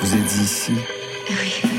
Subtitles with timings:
[0.00, 0.72] Vous êtes ici.
[1.28, 1.69] Oui.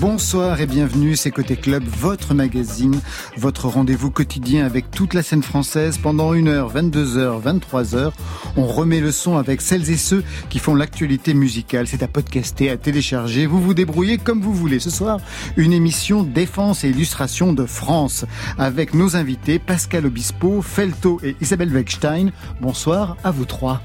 [0.00, 2.98] Bonsoir et bienvenue, c'est Côté Club, votre magazine,
[3.36, 8.10] votre rendez-vous quotidien avec toute la scène française pendant 1h, 22h, 23h.
[8.56, 11.86] On remet le son avec celles et ceux qui font l'actualité musicale.
[11.86, 13.44] C'est à podcaster, à télécharger.
[13.44, 14.80] Vous vous débrouillez comme vous voulez.
[14.80, 15.20] Ce soir,
[15.58, 18.24] une émission défense et illustration de France
[18.56, 22.30] avec nos invités Pascal Obispo, Felto et Isabelle Wegstein.
[22.62, 23.82] Bonsoir à vous trois.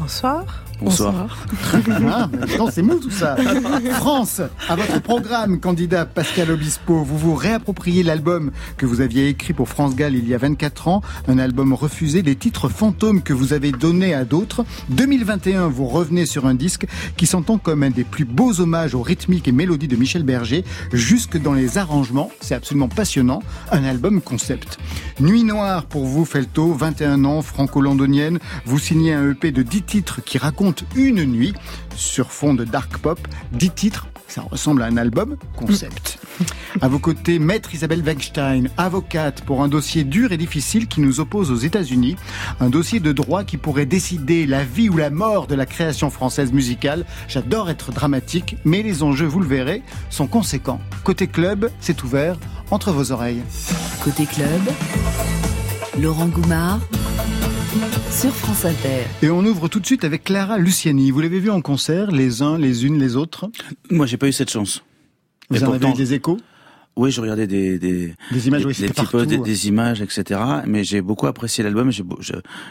[0.00, 0.67] Bonsoir.
[0.80, 1.46] Bonsoir.
[2.10, 3.36] Ah, maintenant, c'est mou tout ça.
[3.94, 9.52] France, à votre programme, candidat Pascal Obispo, vous vous réappropriez l'album que vous aviez écrit
[9.52, 13.32] pour France Gall il y a 24 ans, un album refusé, des titres fantômes que
[13.32, 14.64] vous avez donnés à d'autres.
[14.90, 19.02] 2021, vous revenez sur un disque qui s'entend comme un des plus beaux hommages aux
[19.02, 22.30] rythmiques et mélodies de Michel Berger, jusque dans les arrangements.
[22.40, 23.42] C'est absolument passionnant.
[23.72, 24.78] Un album concept.
[25.20, 28.38] Nuit Noire pour vous, Felto, 21 ans, franco-londonienne.
[28.64, 30.38] Vous signez un EP de 10 titres qui
[30.96, 31.54] une nuit
[31.94, 33.18] sur fond de dark pop.
[33.52, 36.18] 10 titres, ça ressemble à un album concept.
[36.80, 41.18] À vos côtés, maître Isabelle Wegstein, avocate pour un dossier dur et difficile qui nous
[41.18, 42.14] oppose aux États-Unis.
[42.60, 46.10] Un dossier de droit qui pourrait décider la vie ou la mort de la création
[46.10, 47.04] française musicale.
[47.26, 50.80] J'adore être dramatique, mais les enjeux, vous le verrez, sont conséquents.
[51.02, 52.36] Côté club, c'est ouvert
[52.70, 53.42] entre vos oreilles.
[54.04, 54.60] Côté club,
[55.98, 56.80] Laurent Goumard
[58.20, 59.04] sur France Inter.
[59.22, 61.10] Et on ouvre tout de suite avec Clara Luciani.
[61.12, 63.48] Vous l'avez vu en concert, les uns, les unes, les autres?
[63.90, 64.82] Moi, j'ai pas eu cette chance.
[65.50, 66.36] Vous Et en pourtant- des échos?
[66.96, 69.12] Oui, je regardais des des, Des images, des, oui, des partout.
[69.12, 70.40] posts, des, des images, etc.
[70.66, 71.92] Mais j'ai beaucoup apprécié l'album.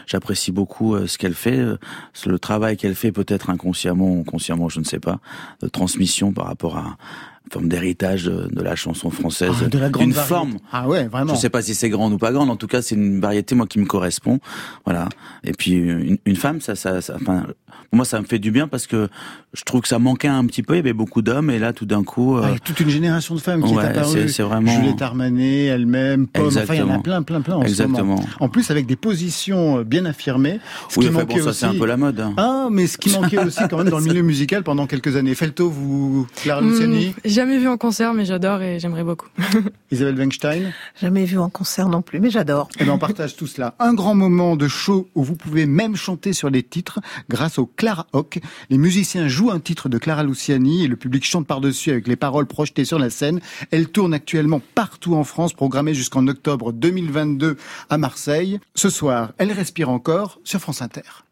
[0.06, 1.78] J'apprécie beaucoup euh, ce qu'elle fait, euh,
[2.26, 5.18] le travail qu'elle fait, peut-être inconsciemment ou consciemment, je ne sais pas,
[5.62, 6.98] de transmission par rapport à
[7.52, 10.28] forme d'héritage de, de la chanson française, Ah, de la grande variété.
[10.28, 10.56] forme.
[10.72, 11.34] Ah ouais, vraiment.
[11.34, 12.50] Je sais pas si c'est grande ou pas grande.
[12.50, 14.38] En tout cas, c'est une variété moi qui me correspond.
[14.84, 15.08] Voilà.
[15.44, 17.44] Et puis une, une femme, ça, ça, ça, enfin,
[17.90, 19.08] pour moi, ça me fait du bien parce que
[19.54, 20.74] je trouve que ça manquait un petit peu.
[20.74, 22.58] Il y avait beaucoup d'hommes et là, tout d'un coup, euh, Ah, il y a
[22.60, 24.12] toute une génération de femmes qui Ouais, est apparue.
[24.12, 27.56] c'est- c'est vraiment- Juliette Armanet, elle-même, Pomme, enfin il y en a plein, plein, plein
[27.56, 28.04] en ce Exactement.
[28.16, 28.24] moment.
[28.40, 30.60] En plus avec des positions euh, bien affirmées.
[30.90, 32.20] Ce oui, qui enfin, manquait bon, ça c'est un peu la mode.
[32.20, 32.34] hein.
[32.36, 35.34] Ah, mais ce qui manquait aussi quand même dans le milieu musical pendant quelques années.
[35.34, 39.28] Felto, vous, Clara Luciani, Hmm, jamais vu en concert, mais j'adore et j'aimerais beaucoup.
[39.92, 40.72] Isabelle Weinstein.
[41.00, 42.68] Jamais vu en concert non plus, mais j'adore.
[42.80, 43.76] Et ben on partage tout cela.
[43.78, 47.66] Un grand moment de show où vous pouvez même chanter sur les titres grâce au
[47.66, 48.40] Clara Hock.
[48.70, 52.16] Les musiciens jouent un titre de Clara Luciani et le public chante par-dessus avec les
[52.16, 53.38] paroles projetées sur la scène.
[53.70, 57.56] Elle tourne actuellement partout en France, programmée jusqu'en octobre 2022
[57.88, 58.58] à Marseille.
[58.74, 61.27] Ce soir, elle respire encore sur France Inter.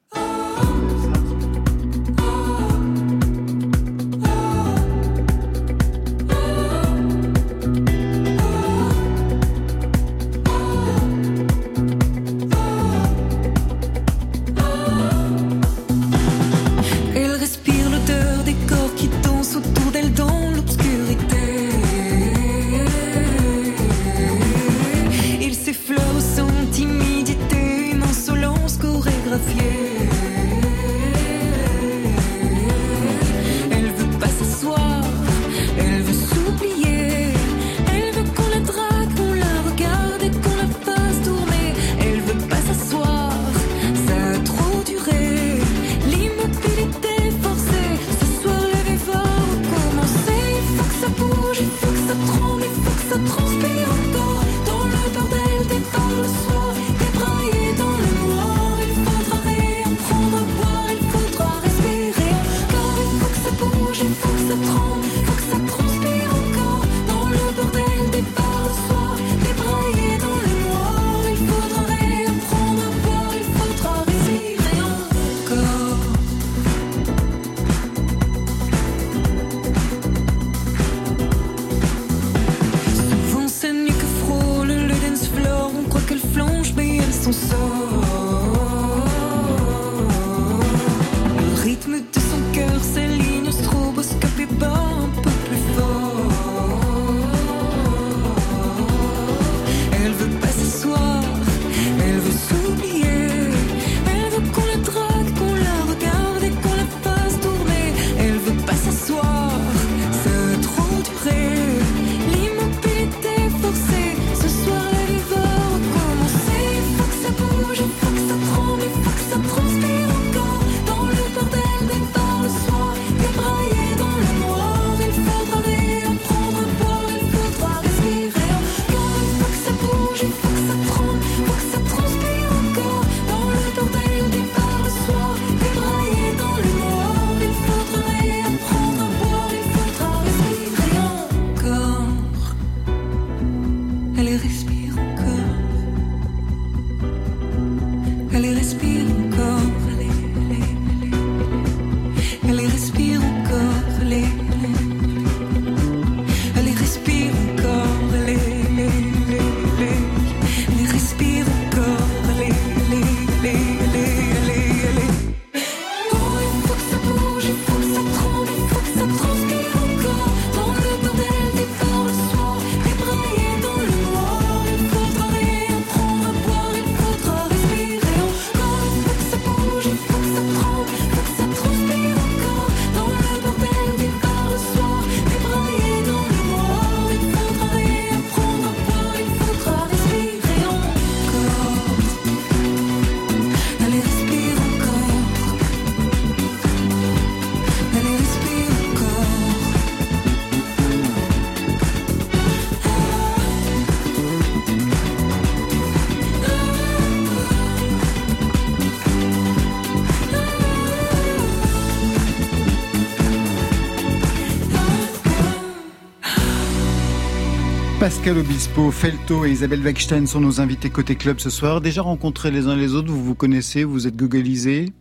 [218.07, 221.81] Pascal Obispo, Felto et Isabelle Wegstein sont nos invités côté club ce soir.
[221.81, 224.93] Déjà rencontrés les uns les autres, vous vous connaissez, vous êtes googlisés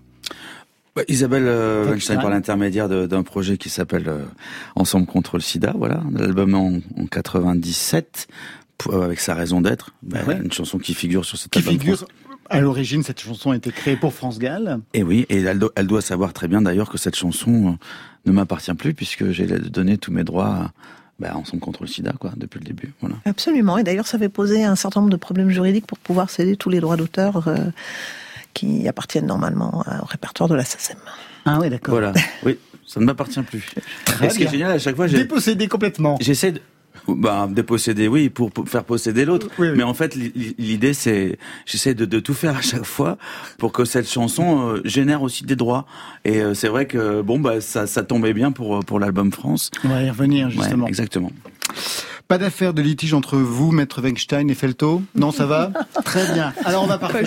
[0.95, 2.19] Bah, Isabelle euh, Weinstein.
[2.19, 4.25] Par l'intermédiaire d'un projet qui s'appelle euh,
[4.75, 8.25] Ensemble contre le sida, voilà, l'album en, en 97
[8.79, 10.39] pour- euh, avec sa raison d'être, bah, Ouais.
[10.43, 11.73] une chanson qui figure sur cet qui album.
[11.77, 12.05] figure
[12.49, 14.79] à l'origine, cette chanson a été créée pour France Gall.
[14.95, 17.71] Et oui, et elle, do- elle doit savoir très bien d'ailleurs que cette chanson euh,
[18.25, 20.71] ne m'appartient plus puisque j'ai donné tous mes droits à,
[21.19, 23.15] bah, Ensemble contre le sida, quoi, depuis le début, voilà.
[23.25, 23.77] Absolument.
[23.77, 26.69] Et d'ailleurs, ça avait posé un certain nombre de problèmes juridiques pour pouvoir céder tous
[26.69, 27.55] les droits d'auteur euh,
[28.53, 30.97] qui appartiennent normalement au répertoire de la SACEM.
[31.45, 31.93] Ah oui, d'accord.
[31.93, 32.11] Voilà,
[32.43, 33.71] oui, ça ne m'appartient plus.
[34.05, 36.17] Très et ce qui est génial, à chaque fois, j'ai- Dépossédé complètement.
[36.19, 36.61] J'essaie de
[37.07, 39.47] bah, déposséder, oui, pour, pour faire posséder l'autre.
[39.59, 39.77] Oui, oui.
[39.77, 43.17] Mais en fait, li- li- l'idée, c'est, j'essaie de, de tout faire à chaque fois
[43.57, 45.85] pour que cette chanson euh, génère aussi des droits.
[46.23, 49.71] Et euh, c'est vrai que bon, bah, ça, ça tombait bien pour pour l'album France.
[49.83, 50.87] On va y revenir Ouais, justement.
[50.87, 51.31] exactement.
[52.27, 55.71] Pas d'affaire de litige entre vous, Maître Weinstein et Felto Non, ça va?
[56.05, 56.53] Très bien.
[56.65, 57.21] Alors on va partir.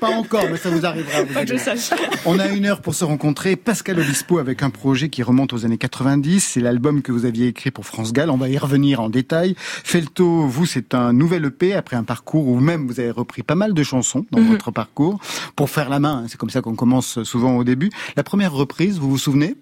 [0.00, 1.22] Pas encore, mais ça vous arrivera.
[1.22, 1.76] vous Pas que je allez voir.
[1.76, 1.98] sache.
[2.24, 3.56] On a une heure pour se rencontrer.
[3.56, 6.40] Pascal Obispo avec un projet qui remonte aux années 90.
[6.40, 8.30] C'est l'album que vous aviez écrit pour France Gall.
[8.30, 9.54] On va y revenir en détail.
[9.58, 13.54] Felto, vous, c'est un nouvel EP après un parcours où même vous avez repris pas
[13.54, 14.48] mal de chansons dans Mhm.
[14.52, 15.20] votre parcours
[15.56, 16.22] pour faire la main.
[16.22, 16.26] hein.
[16.28, 17.90] C'est comme ça qu'on commence souvent au début.
[18.16, 19.56] La première reprise, vous vous souvenez?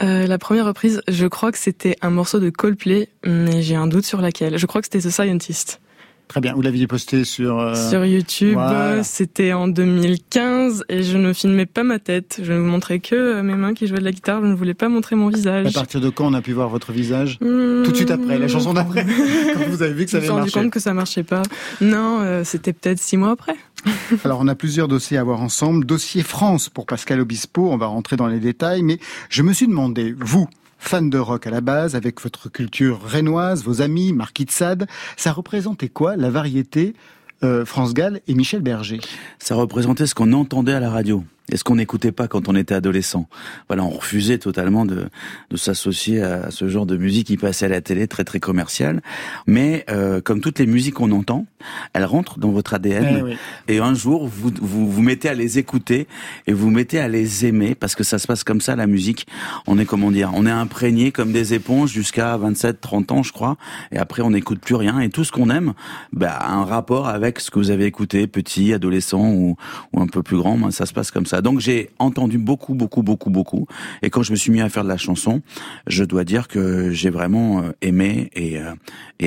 [0.00, 3.86] Euh, la première reprise, je crois que c'était un morceau de Coldplay, mais j'ai un
[3.86, 4.56] doute sur laquelle.
[4.56, 5.80] Je crois que c'était The Scientist.
[6.28, 6.52] Très bien.
[6.54, 7.58] Vous l'aviez posté sur.
[7.58, 9.02] euh, Sur YouTube, voilà.
[9.02, 12.40] c'était en 2015 et je ne filmais pas ma tête.
[12.42, 14.42] Je ne vous montrais que euh, mes mains qui jouaient de la guitare.
[14.42, 15.72] Je ne voulais pas montrer mon À visage.
[15.72, 17.38] partir de quand on a pu voir votre visage?
[17.40, 17.82] Mmh.
[17.84, 19.04] Tout de suite après, la chanson d'après,
[19.54, 20.60] quand vous avez vu que ça Je me avait suis rendu marché.
[20.60, 21.42] compte que ça marchait pas.
[21.80, 23.56] Non, euh, c'était peut-être six mois après.
[24.24, 25.86] Alors, on a plusieurs dossiers à voir ensemble.
[25.86, 28.98] Dossier France pour Pascal Obispo, on va rentrer dans les détails, mais
[29.30, 30.46] je me suis demandé, vous,
[30.78, 34.86] fan de rock à la base, avec votre culture rénoise, vos amis, Marquis de Sade,
[35.16, 36.94] ça représentait quoi la variété
[37.42, 39.00] euh, France Gall et Michel Berger?
[39.38, 42.56] Ça représentait ce qu'on entendait à la radio et ce qu'on n'écoutait pas quand on
[42.56, 43.28] était adolescent?
[43.68, 45.08] Voilà, on refusait totalement de,
[45.50, 49.02] de s'associer à ce genre de musique qui passait à la télé, très très commerciale.
[49.46, 51.46] Mais euh, comme toutes les musiques qu'on entend,
[51.92, 53.16] elles rentrent dans votre ADN.
[53.18, 53.36] Eh oui.
[53.68, 56.06] Et un jour, vous, vous vous mettez à les écouter
[56.46, 59.26] et vous mettez à les aimer parce que ça se passe comme ça, la musique.
[59.66, 63.32] On est, comment dire, on est imprégné comme des éponges jusqu'à 27, 30 ans, je
[63.32, 63.56] crois.
[63.92, 65.00] Et après, on n'écoute plus rien.
[65.00, 65.74] Et tout ce qu'on aime,
[66.12, 69.56] bah, a un rapport avec ce que vous avez écouté, petit, adolescent ou,
[69.92, 70.58] ou un peu plus grand.
[70.58, 71.37] Ben, ça se passe comme ça.
[71.42, 73.66] Donc, j'ai entendu beaucoup, beaucoup, beaucoup, beaucoup.
[74.02, 75.42] Et quand je me suis mis à faire de la chanson,
[75.86, 78.74] je dois dire que j'ai vraiment euh, aimé et, euh,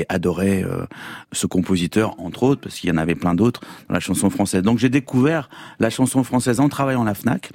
[0.08, 0.84] adoré euh,
[1.32, 4.62] ce compositeur, entre autres, parce qu'il y en avait plein d'autres dans la chanson française.
[4.62, 5.48] Donc j'ai découvert
[5.80, 7.50] la chanson française en travaillant à la FNAC.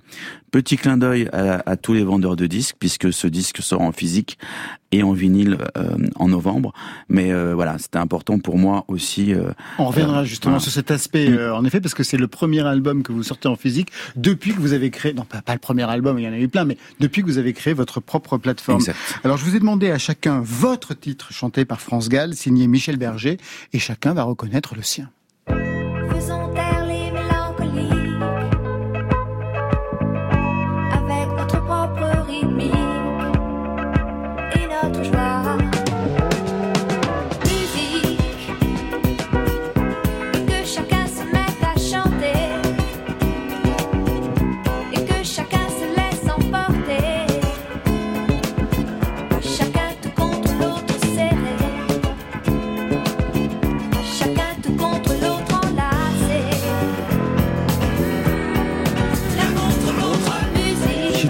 [0.51, 4.37] Petit clin d'œil à tous les vendeurs de disques, puisque ce disque sort en physique
[4.91, 6.74] et en vinyle euh, en novembre.
[7.10, 9.34] Mais euh, voilà, c'était important pour moi aussi.
[9.34, 10.63] euh, On reviendra Euh, justement voilà.
[10.63, 13.48] sur cet aspect, euh, en effet, parce que c'est le premier album que vous sortez
[13.48, 16.27] en physique depuis que vous avez créé, non pas, pas le premier album, il y
[16.27, 18.79] en a eu plein, mais depuis que vous avez créé votre propre plateforme.
[18.79, 18.98] exact.
[19.24, 22.98] Alors je vous ai demandé à chacun votre titre chanté par France Gall, signé Michel
[22.98, 23.38] Berger,
[23.74, 25.10] et chacun va reconnaître le sien.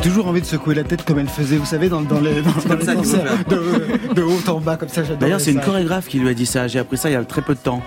[0.07, 2.51] Toujours envie de secouer la tête comme elle faisait, vous savez, dans, dans les, dans,
[2.51, 5.01] dans les concerts, de, de haut en bas, comme ça.
[5.19, 6.67] D'ailleurs, c'est une chorégraphe qui lui a dit ça.
[6.67, 7.81] J'ai appris ça il y a très peu de temps.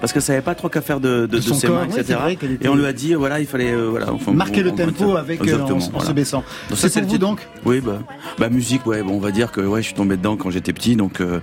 [0.00, 1.86] Parce qu'elle savait pas trop qu'à faire de, de, De de son ses corps, mains,
[1.88, 2.18] ouais, etc.
[2.32, 4.70] était- Et on lui a dit, voilà, il fallait, euh, voilà, enfin, Marquer on- le
[4.72, 6.44] on- tempo on- avec, euh, en, se baissant.
[6.74, 8.00] C'est pour le vous donc Oui, bah,
[8.38, 10.74] bah musique, ouais, bon, on va dire que ouais, je suis tombé dedans quand j'étais
[10.74, 11.40] petit, donc euh,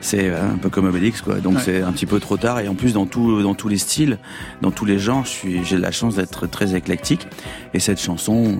[0.00, 1.34] c'est un peu comme Obélix, quoi.
[1.34, 1.62] Donc Ouais.
[1.62, 2.60] c'est un petit peu trop tard.
[2.60, 4.16] Et en plus, dans tout, dans tous les styles,
[4.62, 5.24] dans tous les genres,
[5.64, 7.26] j'ai la chance d'être très éclectique.
[7.74, 8.54] Et cette chanson, euh,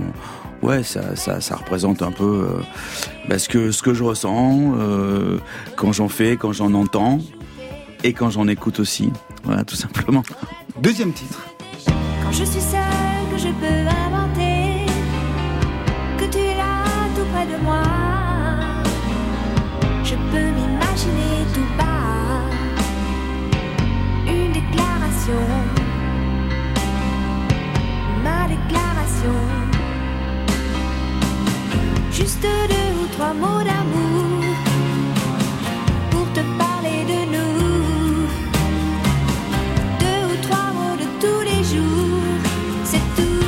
[0.63, 2.63] ouais, ça, ça, ça représente un peu euh,
[3.29, 5.39] bah, ce que, ce que je ressens euh,
[5.77, 7.19] quand j'en fais, quand j'en entends
[8.05, 9.11] et quand j'en écoute aussi.
[9.45, 10.23] Voilà, tout simplement.
[10.81, 11.47] Deuxième titre.
[11.87, 13.08] Quand je suis seule,
[32.19, 32.49] Juste deux
[33.03, 34.45] ou trois mots d'amour
[36.11, 38.27] pour te parler de nous.
[40.01, 42.23] Deux ou trois mots de tous les jours,
[42.85, 43.45] c'est tout.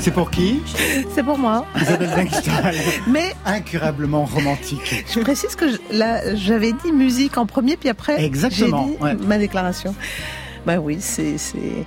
[0.00, 0.62] C'est pour qui
[1.14, 1.66] C'est pour moi.
[1.80, 2.10] Isabelle.
[3.08, 5.04] Mais Incurablement romantique.
[5.12, 9.02] je précise que je- là, j'avais dit musique en premier, puis après, Exactement, j'ai dit
[9.02, 9.14] ouais.
[9.26, 9.94] ma déclaration.
[10.64, 11.86] Bah oui, c'est c'est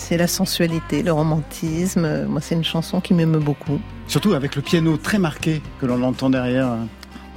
[0.00, 2.24] c'est la sensualité, le romantisme.
[2.26, 3.80] Moi, c'est une chanson qui m'aime beaucoup.
[4.06, 6.68] Surtout avec le piano très marqué que l'on entend derrière.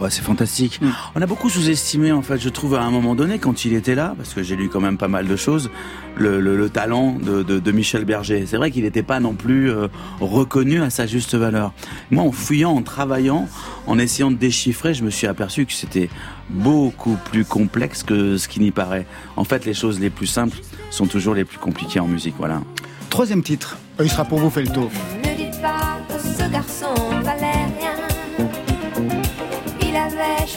[0.04, 0.82] Ouais, c'est fantastique.
[0.82, 0.90] Mm.
[1.16, 3.96] On a beaucoup sous-estimé, en fait, je trouve, à un moment donné, quand il était
[3.96, 5.72] là, parce que j'ai lu quand même pas mal de choses,
[6.18, 8.44] le, le- le talent de, de- de Michel Berger.
[8.46, 9.88] C'est vrai qu'il n'était pas non plus euh,
[10.20, 11.72] reconnu à sa juste valeur.
[12.12, 13.48] Moi, en fouillant, en travaillant,
[13.88, 16.10] en essayant de déchiffrer, je me suis aperçu que c'était
[16.50, 19.06] beaucoup plus complexe que ce qui n'y paraît.
[19.38, 20.58] En fait, les choses les plus simples
[20.90, 22.62] sont toujours les plus compliquées en musique, voilà.
[23.10, 23.78] Troisième titre.
[24.02, 24.64] Il sera pour vous, fait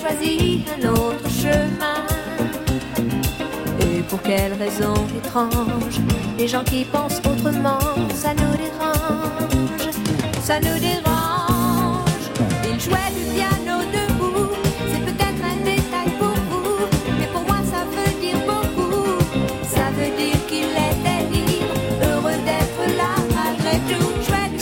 [0.06, 2.06] choisi un autre chemin.
[3.80, 6.00] Et pour quelle raison étrange
[6.38, 7.78] Les gens qui pensent autrement,
[8.14, 9.94] ça nous dérange.
[10.42, 11.15] Ça nous dérange.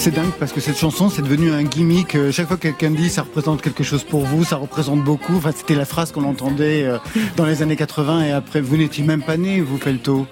[0.05, 2.15] C'est dingue parce que cette chanson, c'est devenu un gimmick.
[2.15, 5.35] Euh, Chaque fois que quelqu'un dit ça représente quelque chose pour vous, ça représente beaucoup.
[5.37, 6.99] Enfin, c'était la phrase qu'on entendait euh,
[7.39, 10.27] dans les années 80 et après, vous n'étiez même pas né, vous, Felto.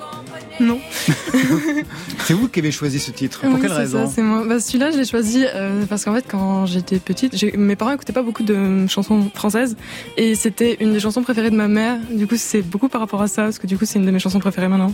[0.60, 0.78] Non.
[2.18, 3.40] C'est vous qui avez choisi ce titre.
[3.40, 4.44] Pour Oui, quelle raison c'est moi.
[4.46, 8.12] Bah, celui-là, je l'ai choisi euh, parce qu'en fait, quand j'étais petite, mes parents écoutaient
[8.12, 9.78] pas beaucoup de chansons françaises
[10.18, 11.96] et c'était une des chansons préférées de ma mère.
[12.10, 14.10] Du coup, c'est beaucoup par rapport à ça parce que du coup, c'est une de
[14.10, 14.92] mes chansons préférées maintenant.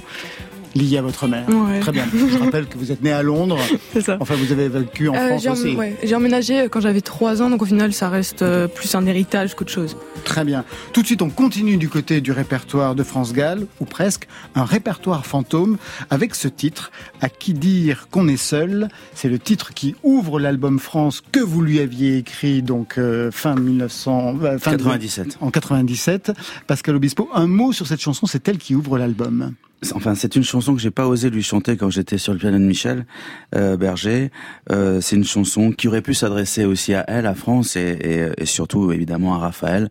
[0.75, 1.49] Lié à votre mère.
[1.49, 1.81] Ouais.
[1.81, 2.05] Très bien.
[2.13, 3.59] Je rappelle que vous êtes né à Londres.
[3.93, 4.17] C'est ça.
[4.21, 5.75] Enfin, vous avez vécu en Euh, France j'ai, aussi.
[5.77, 8.95] ouais, j'ai emménagé euh, quand j'avais 3 ans, donc au final, ça reste euh, plus
[8.95, 9.97] un héritage qu'autre chose.
[10.25, 10.65] Très bien.
[10.93, 14.65] Tout de suite, on continue du côté du répertoire de France Gall, ou presque, un
[14.65, 15.79] répertoire fantôme,
[16.11, 18.89] avec ce titre, À qui dire qu'on est seul?
[19.15, 23.55] C'est le titre qui ouvre l'album France que vous lui aviez écrit, donc, euh, fin
[23.55, 25.39] 1900, euh, fin de- 97.
[25.41, 26.33] en 97.
[26.67, 29.55] Pascal Obispo, un mot sur cette chanson, c'est elle qui ouvre l'album.
[29.95, 32.59] Enfin, c'est une chanson que j'ai pas osé lui chanter quand j'étais sur le piano
[32.59, 33.07] de Michel
[33.55, 34.31] euh, Berger.
[34.73, 38.43] Euh, c'est une chanson qui aurait pu s'adresser aussi à elle, à France, et, et-
[38.43, 39.89] et surtout évidemment à Raphaël.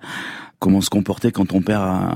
[0.59, 2.09] Comment se comporter quand on perd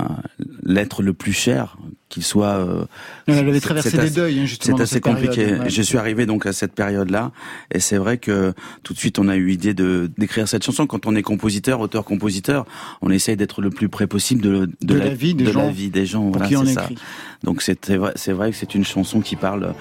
[0.64, 1.76] l'être le plus cher,
[2.08, 2.48] qu'il soit.
[2.58, 2.84] euh,
[3.28, 4.76] Elle avait c'est- traversé c'est des assez- deuils, hein, justement.
[4.78, 5.54] C'est assez cette période, compliqué.
[5.60, 5.70] ouais.
[5.70, 7.30] Je suis arrivé donc à cette période-là,
[7.72, 10.88] et c'est vrai que tout de suite on a eu idée de d'écrire cette chanson.
[10.88, 12.66] Quand on est compositeur, auteur-compositeur,
[13.00, 15.70] on essaye d'être le plus près possible de, De la vie des de gens la
[15.70, 16.22] vie des gens.
[16.22, 16.82] Pour Voilà, qui on c'est ça.
[16.82, 16.98] écrit.
[17.44, 19.72] Donc c'est c'est vrai, c'est vrai que c'est une chanson qui parle.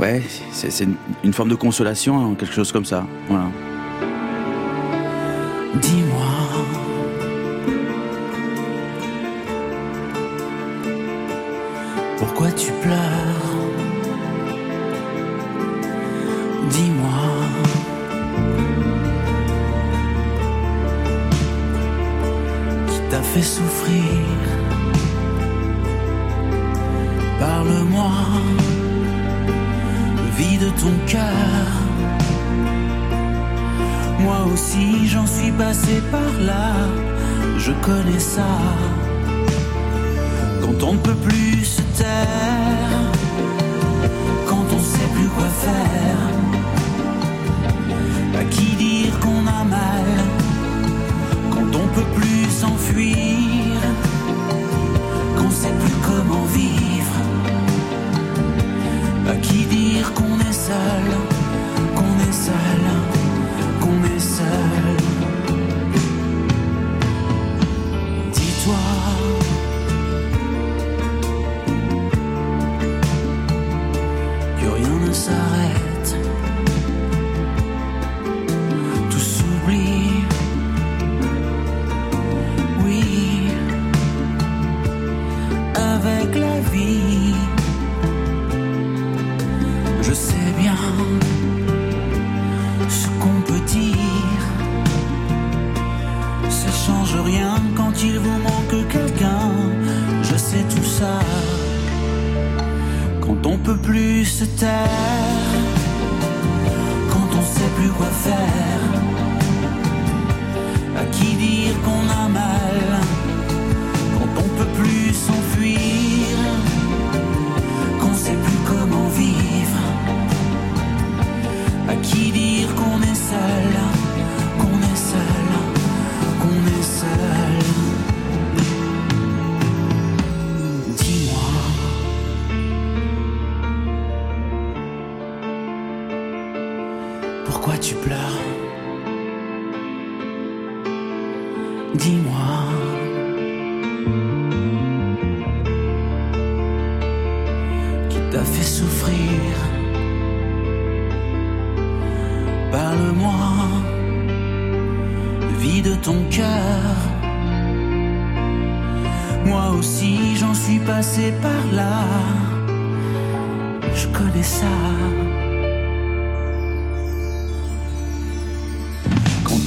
[0.00, 3.06] Ouais, c'est c'est une, une forme de consolation, hein, quelque chose comme ça.
[3.28, 3.46] Voilà.
[12.42, 13.52] Pourquoi tu pleures
[16.70, 17.22] Dis-moi.
[22.88, 24.02] Qui t'a fait souffrir
[27.38, 28.10] Parle-moi.
[30.36, 31.68] Vide ton cœur.
[34.18, 36.72] Moi aussi j'en suis passé par là,
[37.58, 38.48] je connais ça.
[40.78, 43.12] Quand on ne peut plus se taire,
[44.48, 46.18] quand on sait plus quoi faire,
[48.40, 50.06] à qui dire qu'on a mal,
[51.50, 53.16] quand on peut plus s'enfuir,
[55.36, 57.18] qu'on sait plus comment vivre,
[59.30, 61.06] à qui dire qu'on est seul.
[61.94, 62.84] qu'on est seul,
[63.80, 64.96] qu'on est seul?
[68.32, 69.01] Dis-toi.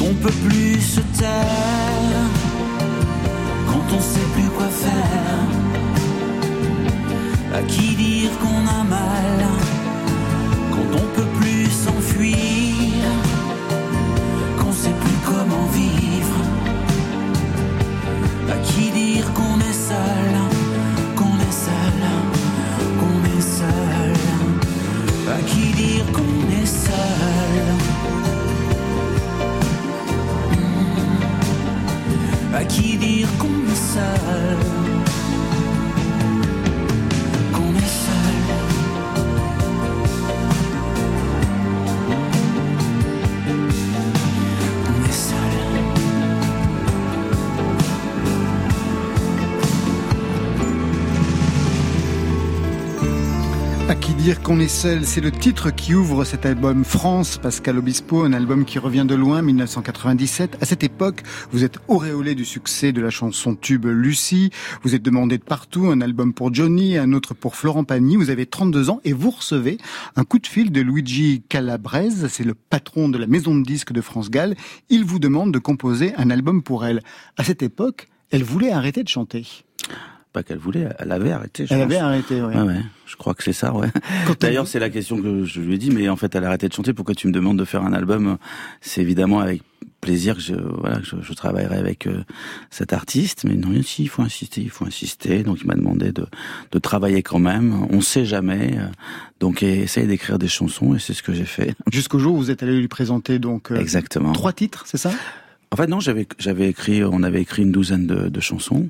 [0.07, 2.25] On peut plus se taire,
[3.67, 5.47] quand on sait plus quoi faire,
[7.55, 9.37] à qui dire qu'on a mal,
[10.71, 13.05] quand on peut plus s'enfuir,
[14.59, 16.39] qu'on sait plus comment vivre,
[18.53, 19.44] à qui dire qu'on
[32.75, 33.25] À qui
[54.25, 58.33] dire qu'on est seul, c'est le titre qui ouvre cet album France, Pascal Obispo, un
[58.33, 60.57] album qui revient de loin, 1997.
[60.61, 64.49] À cette époque, vous êtes auréolé du succès de la chanson tube Lucie,
[64.81, 68.31] vous êtes demandé de partout, un album pour Johnny, un autre pour Florent Pagny, vous
[68.31, 69.77] avez 32 ans et vous recevez
[70.15, 73.93] un coup de fil de Luigi Calabrese, c'est le patron de la maison de disques
[73.93, 74.55] de France Gall.
[74.89, 77.03] Il vous demande de composer un album pour elle.
[77.37, 79.45] À cette époque, elle voulait arrêter de chanter.
[80.35, 81.65] Pas qu'elle voulait, elle avait arrêté.
[81.65, 81.85] Je Elle pense.
[81.85, 82.53] avait arrêté, oui.
[82.53, 83.87] Ouais, je crois que c'est ça, ouais.
[84.41, 86.67] D'ailleurs, c'est la question que je lui ai dit, mais en fait, elle a arrêté
[86.67, 86.91] de chanter.
[86.93, 88.37] Pourquoi tu me demandes de faire un album?
[88.81, 89.61] C'est évidemment avec
[90.01, 92.25] plaisir que je, voilà, que je, je travaillerai avec euh,
[92.69, 93.45] cet artiste.
[93.47, 95.43] Mais non, si, il faut insister, il faut insister.
[95.43, 96.25] Donc, il m'a demandé de,
[96.73, 97.87] de travailler quand même.
[97.89, 98.77] On sait jamais.
[99.39, 101.75] Donc, essaye d'écrire des chansons, et c'est ce que j'ai fait.
[101.93, 104.33] Jusqu'au jour où vous êtes allé lui présenter donc euh, Exactement.
[104.33, 105.11] trois titres, c'est ça?
[105.71, 108.89] En fait, non, j'avais j'avais écrit, on avait écrit une douzaine de, de chansons,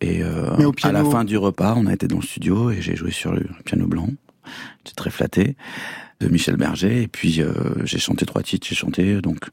[0.00, 2.70] et euh, Mais au à la fin du repas, on a été dans le studio
[2.70, 4.08] et j'ai joué sur le piano blanc.
[4.84, 5.56] J'étais très flatté
[6.20, 7.52] de Michel Berger, et puis euh,
[7.84, 8.66] j'ai chanté trois titres.
[8.68, 9.48] J'ai chanté donc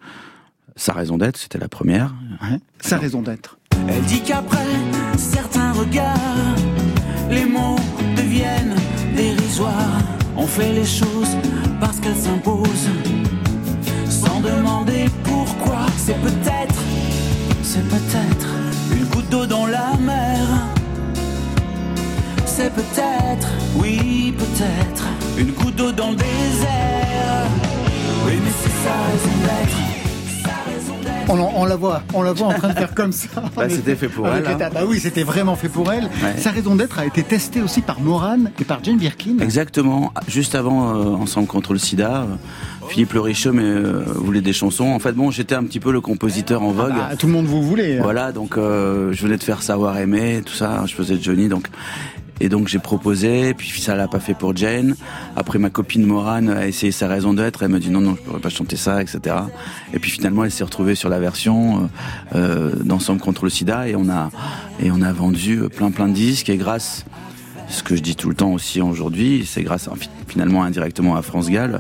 [0.76, 2.16] sa raison d'être, c'était la première.
[2.42, 2.60] Ouais.
[2.80, 3.58] Sa raison d'être.
[3.88, 4.66] Elle dit qu'après
[5.18, 6.56] certains regards,
[7.30, 7.80] les mots
[8.16, 8.76] deviennent
[9.16, 10.02] dérisoires.
[10.38, 11.36] On fait les choses
[11.80, 12.90] parce qu'elles s'imposent,
[14.10, 15.31] sans demander pourquoi.
[16.04, 16.76] C'est peut-être,
[17.62, 18.48] c'est peut-être
[18.92, 20.40] une goutte d'eau dans la mer.
[22.46, 25.04] C'est peut-être, oui peut-être,
[25.38, 27.48] une goutte d'eau dans le désert.
[28.26, 30.44] Oui mais c'est sa raison d'être.
[30.44, 31.30] Sa raison d'être.
[31.30, 33.30] On, on la voit, on la voit en train de faire comme ça.
[33.56, 34.70] Bah, c'était fait pour elle, hein.
[34.74, 36.06] Bah oui, c'était vraiment fait pour elle.
[36.06, 36.38] Ouais.
[36.38, 39.38] Sa raison d'être a été testée aussi par Morane et par Jane Birkin.
[39.40, 40.12] Exactement.
[40.28, 42.26] Juste avant euh, Ensemble contre le SIDA, euh,
[42.92, 44.86] Philippe Le Richeux mais, euh, voulait des chansons.
[44.88, 46.94] En fait, bon, j'étais un petit peu le compositeur en vogue.
[47.10, 48.00] Ah, tout le monde vous voulait.
[48.00, 50.84] Voilà, donc euh, je venais de faire savoir aimer, tout ça.
[50.86, 51.68] Je faisais Johnny, donc
[52.44, 53.54] et donc j'ai proposé.
[53.54, 54.96] Puis ça l'a pas fait pour Jane.
[55.36, 57.64] Après ma copine Morane a essayé sa raison d'être.
[57.64, 59.36] Elle m'a dit non non, je pourrais pas chanter ça, etc.
[59.94, 61.90] Et puis finalement, elle s'est retrouvée sur la version
[62.34, 64.32] euh, euh, d'Ensemble contre le SIDA et on a
[64.84, 66.50] et on a vendu plein plein de disques.
[66.50, 67.06] Et grâce
[67.70, 69.94] ce que je dis tout le temps aussi aujourd'hui, c'est grâce à-
[70.28, 71.80] finalement indirectement à France Gall,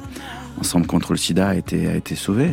[0.61, 2.51] Ensemble contre le sida a été, a été sauvé.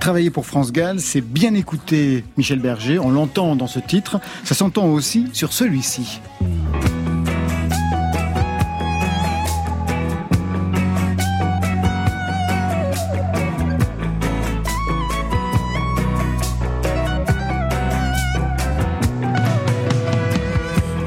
[0.00, 4.54] Travailler pour France Gall, c'est bien écouter Michel Berger, on l'entend dans ce titre, ça
[4.54, 6.20] s'entend aussi sur celui-ci.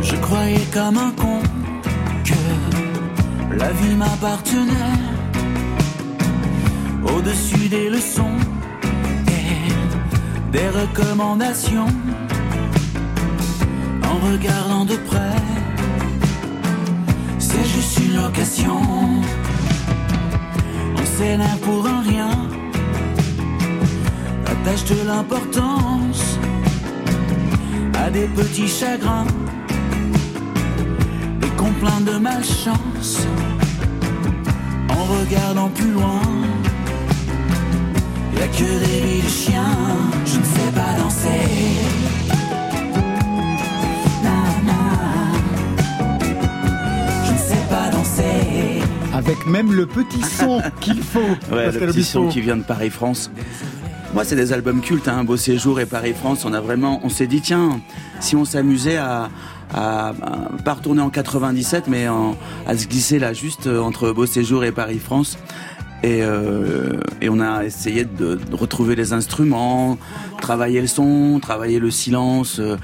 [0.02, 1.40] Je croyais comme un con
[2.24, 5.15] que la vie m'appartenait
[7.26, 8.38] au-dessus des leçons
[9.28, 11.88] et des recommandations.
[14.04, 15.36] En regardant de près,
[17.40, 18.80] c'est juste une location.
[20.98, 22.30] On s'énerve pour un rien,
[24.46, 26.38] attache de l'importance
[27.98, 29.26] à des petits chagrins
[31.58, 33.26] qu'on plein de malchance
[34.90, 36.22] en regardant plus loin.
[38.38, 39.30] Y a que des de
[40.26, 41.30] je ne sais pas danser.
[44.24, 44.80] Na, na.
[47.26, 48.82] Je ne sais pas danser.
[49.14, 51.20] Avec même le petit son qu'il faut.
[51.52, 53.32] Ouais, le petit son qui vient de Paris-France.
[54.14, 56.46] Moi, c'est des albums cultes, hein, Beau Séjour et Paris-France.
[56.46, 57.82] On a vraiment, on s'est dit, tiens,
[58.22, 59.30] si on s'amusait à,
[59.74, 60.14] à, à
[60.64, 64.64] pas retourner en 97, mais en- à se glisser là, juste euh, entre Beau Séjour
[64.64, 65.38] et Paris-France.
[66.06, 69.98] Et, euh, et on a essayé de, de retrouver les instruments,
[70.40, 72.60] travailler le son, travailler le silence.
[72.60, 72.76] euh,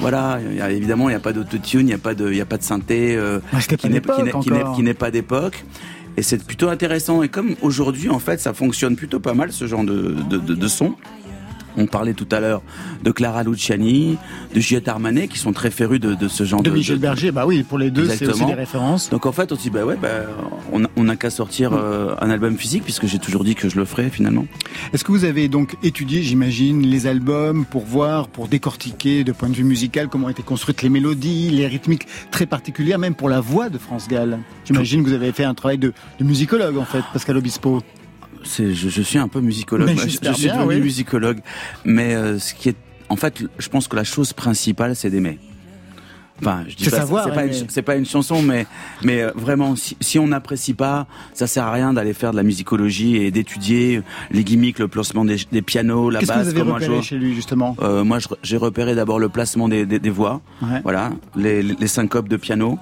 [0.00, 2.30] voilà, Il y a- évidemment, il n'y a pas d'autotune, il n'y a pas de,
[2.30, 3.40] il y a pas de synthé euh,
[4.76, 5.64] qui n'est pas d'époque.
[6.16, 7.22] Et c'est plutôt intéressant.
[7.24, 10.68] Et comme aujourd'hui, en fait, ça fonctionne plutôt pas mal, ce genre de, de, de
[10.68, 10.94] son.
[11.76, 12.62] On parlait tout à l'heure
[13.02, 14.18] de Clara Luciani,
[14.54, 16.74] de Juliette Armanet, qui sont très férus de, de ce genre De de...
[16.74, 19.10] Michel de- Berger, bah oui, pour les deux, c'est aussi des références.
[19.10, 20.08] Donc en fait, on se dit, bah ouais, bah,
[20.96, 23.84] on n'a qu'à sortir euh, un album physique, puisque j'ai toujours dit que je le
[23.84, 24.46] ferais finalement.
[24.92, 29.48] Est-ce que vous avez donc étudié, j'imagine, les albums pour voir, pour décortiquer de point
[29.48, 33.40] de vue musical comment étaient construites les mélodies, les rythmiques très particulières, même pour la
[33.40, 34.38] voix de France Gall?
[34.64, 37.82] J'imagine que vous avez fait un travail de, de musicologue, en fait, Pascal Obispo.
[38.44, 39.86] Je, je suis un peu musicologue.
[39.88, 40.80] Mais je, suis bien, devenu oui.
[40.80, 41.38] musicologue.
[41.84, 42.76] Mais euh, ce qui est,
[43.08, 45.38] en fait, je pense que la chose principale, c'est d'aimer.
[46.40, 48.66] Enfin, je dis pas, savoir c'est pas, une, c'est pas une chanson, mais,
[49.04, 52.36] mais euh, vraiment, si, si on n'apprécie pas, ça sert à rien d'aller faire de
[52.36, 54.02] la musicologie et d'étudier
[54.32, 57.02] les gimmicks, le placement des, des pianos, la Qu'est-ce que vous basse, avez comment repéré
[57.02, 57.76] chez lui, justement?
[57.80, 60.80] Euh, moi, je- j'ai repéré d'abord le placement des, des, des voix, Ouais.
[60.82, 62.76] voilà, les, les syncopes de piano,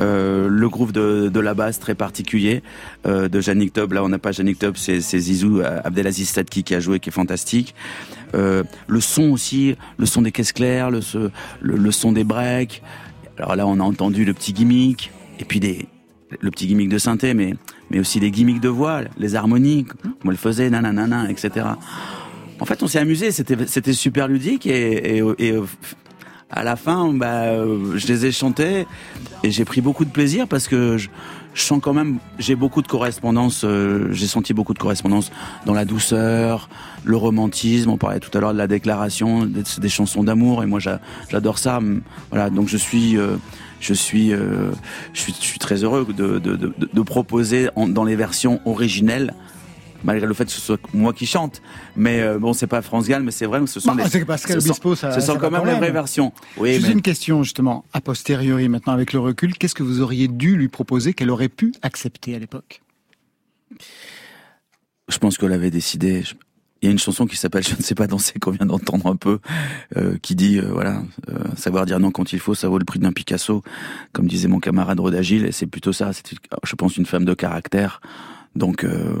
[0.00, 2.62] euh, le groove de, de la basse très particulier
[3.06, 3.92] euh, de Yannick Tob.
[3.92, 7.10] Là, on n'a pas Yannick Tob, c'est Zizou euh, Abdelaziz Sadki qui a joué, qui
[7.10, 7.74] est fantastique.
[8.34, 11.00] Euh, le son aussi, le son des caisses claires, le,
[11.60, 12.82] le, le son des breaks.
[13.38, 15.86] Alors là, on a entendu le petit gimmick, et puis des,
[16.40, 17.54] le petit gimmick de synthé, mais,
[17.90, 21.66] mais aussi des gimmicks de voix, les harmonies, comme le faisait, nanana, etc.
[22.60, 25.54] En fait, on s'est amusé, c'était super ludique et, et, et,
[26.50, 28.86] à la fin, bah, euh, je les ai chantés
[29.42, 31.08] et j'ai pris beaucoup de plaisir parce que je,
[31.54, 35.30] je sens quand même, j'ai beaucoup de correspondance, euh, j'ai senti beaucoup de correspondance
[35.66, 36.68] dans la douceur,
[37.04, 37.90] le romantisme.
[37.90, 41.00] On parlait tout à l'heure de la déclaration, des, des chansons d'amour et moi j'a-
[41.30, 41.80] j'adore ça.
[42.30, 43.36] Voilà, donc je suis, euh,
[43.80, 44.70] je suis, euh,
[45.12, 48.60] je suis, je suis très heureux de, de, de, de proposer en- dans les versions
[48.64, 49.34] originelles
[50.04, 51.60] malgré le fait que ce soit moi qui chante.
[51.96, 54.10] Mais euh, bon, c'est pas France Gall, mais c'est vrai que ce sont Bah, des.
[54.10, 56.32] c'est que Pascal ce sont- ça- Ce ça sont quand même les vraies versions.
[56.56, 60.00] Oui, Juste mais une question, justement, a posteriori, maintenant, avec le recul, qu'est-ce que vous
[60.00, 62.82] auriez dû lui proposer qu'elle aurait pu accepter à l'époque?
[65.08, 66.22] Je pense qu'elle avait décidé.
[66.22, 66.34] je-
[66.82, 69.06] Il y a une chanson qui s'appelle Je ne sais pas danser qu'on vient d'entendre
[69.08, 69.38] un peu,
[69.98, 72.86] euh, qui dit euh, voilà, euh, savoir dire non quand il faut, ça vaut le
[72.86, 73.62] prix d'un Picasso,
[74.12, 75.44] comme disait mon camarade Rodagil.
[75.44, 76.12] Et c'est plutôt ça.
[76.14, 76.24] C'est,
[76.64, 78.00] je pense, une femme de caractère.
[78.56, 79.14] Donc euh,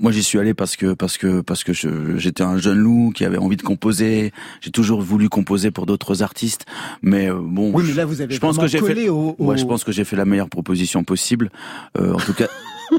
[0.00, 3.12] moi j'y suis allé parce que parce que parce que je- j'étais un jeune loup
[3.14, 4.32] qui avait envie de composer.
[4.60, 6.66] J'ai toujours voulu composer pour d'autres artistes,
[7.02, 7.72] mais euh, bon.
[7.74, 9.08] Oui, mais là, vous avez je pense que j'ai fait.
[9.08, 9.34] au...
[9.38, 11.50] au- Ouais, je pense que j'ai fait la meilleure proposition possible.
[11.98, 12.46] Euh, en tout cas.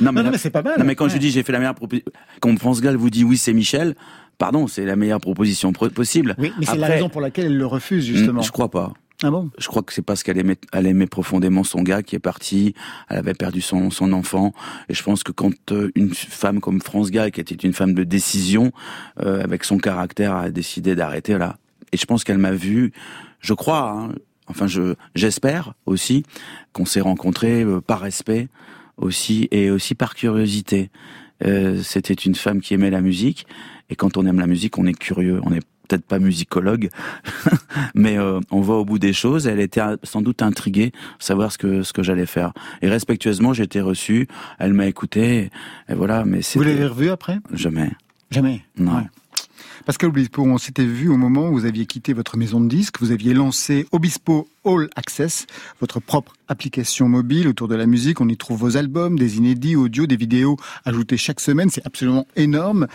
[0.00, 0.78] Non, non, la- mais c'est pas mal.
[0.78, 1.10] non mais quand Ouais.
[1.10, 2.10] je dis j'ai fait la meilleure proposition,
[2.40, 3.96] quand France Gall vous dit oui c'est Michel,
[4.38, 6.36] pardon c'est la meilleure proposition pro- possible.
[6.38, 8.40] Oui, mais c'est la raison pour laquelle elle le refuse, justement.
[8.40, 8.94] mm, Je crois pas.
[9.22, 9.50] Ah bon?
[9.58, 12.74] Je crois que c'est parce qu'elle aimait, elle aimait profondément son gars qui est parti.
[13.08, 14.54] Elle avait perdu son, son enfant.
[14.88, 17.92] Et je pense que quand euh, une femme comme France Gall, qui était une femme
[17.92, 18.72] de décision,
[19.22, 21.58] euh, avec son caractère, a décidé d'arrêter là.
[21.92, 22.92] Et je pense qu'elle m'a vu.
[23.40, 23.90] Je crois.
[23.90, 24.14] hein,
[24.46, 26.24] enfin, je j'espère aussi
[26.72, 28.48] qu'on s'est rencontrés euh, par respect
[28.96, 30.90] aussi et aussi par curiosité.
[31.44, 33.46] Euh, C'était une femme qui aimait la musique.
[33.90, 35.40] Et quand on aime la musique, on est curieux.
[35.44, 36.88] On est peut-être pas musicologue,
[37.94, 39.46] mais euh, on va au bout des choses.
[39.46, 42.52] Elle était sans doute intriguée, savoir ce que ce que j'allais faire.
[42.82, 44.28] Et respectueusement, j'ai été reçu.
[44.58, 45.50] Elle m'a écouté.
[45.88, 46.24] Et voilà.
[46.24, 47.38] Mais Vous l'avez revu après?
[47.52, 47.90] Jamais.
[48.30, 48.62] Jamais.
[48.78, 48.96] Non.
[48.96, 49.02] Ouais.
[49.86, 53.00] Pascal Obispo, on s'était vu au moment où vous aviez quitté votre maison de disques,
[53.00, 55.46] vous aviez lancé Obispo All Access,
[55.80, 58.20] votre propre application mobile autour de la musique.
[58.20, 61.70] On y trouve vos albums, des inédits, audio, des vidéos ajoutés chaque semaine.
[61.70, 62.88] C'est absolument énorme.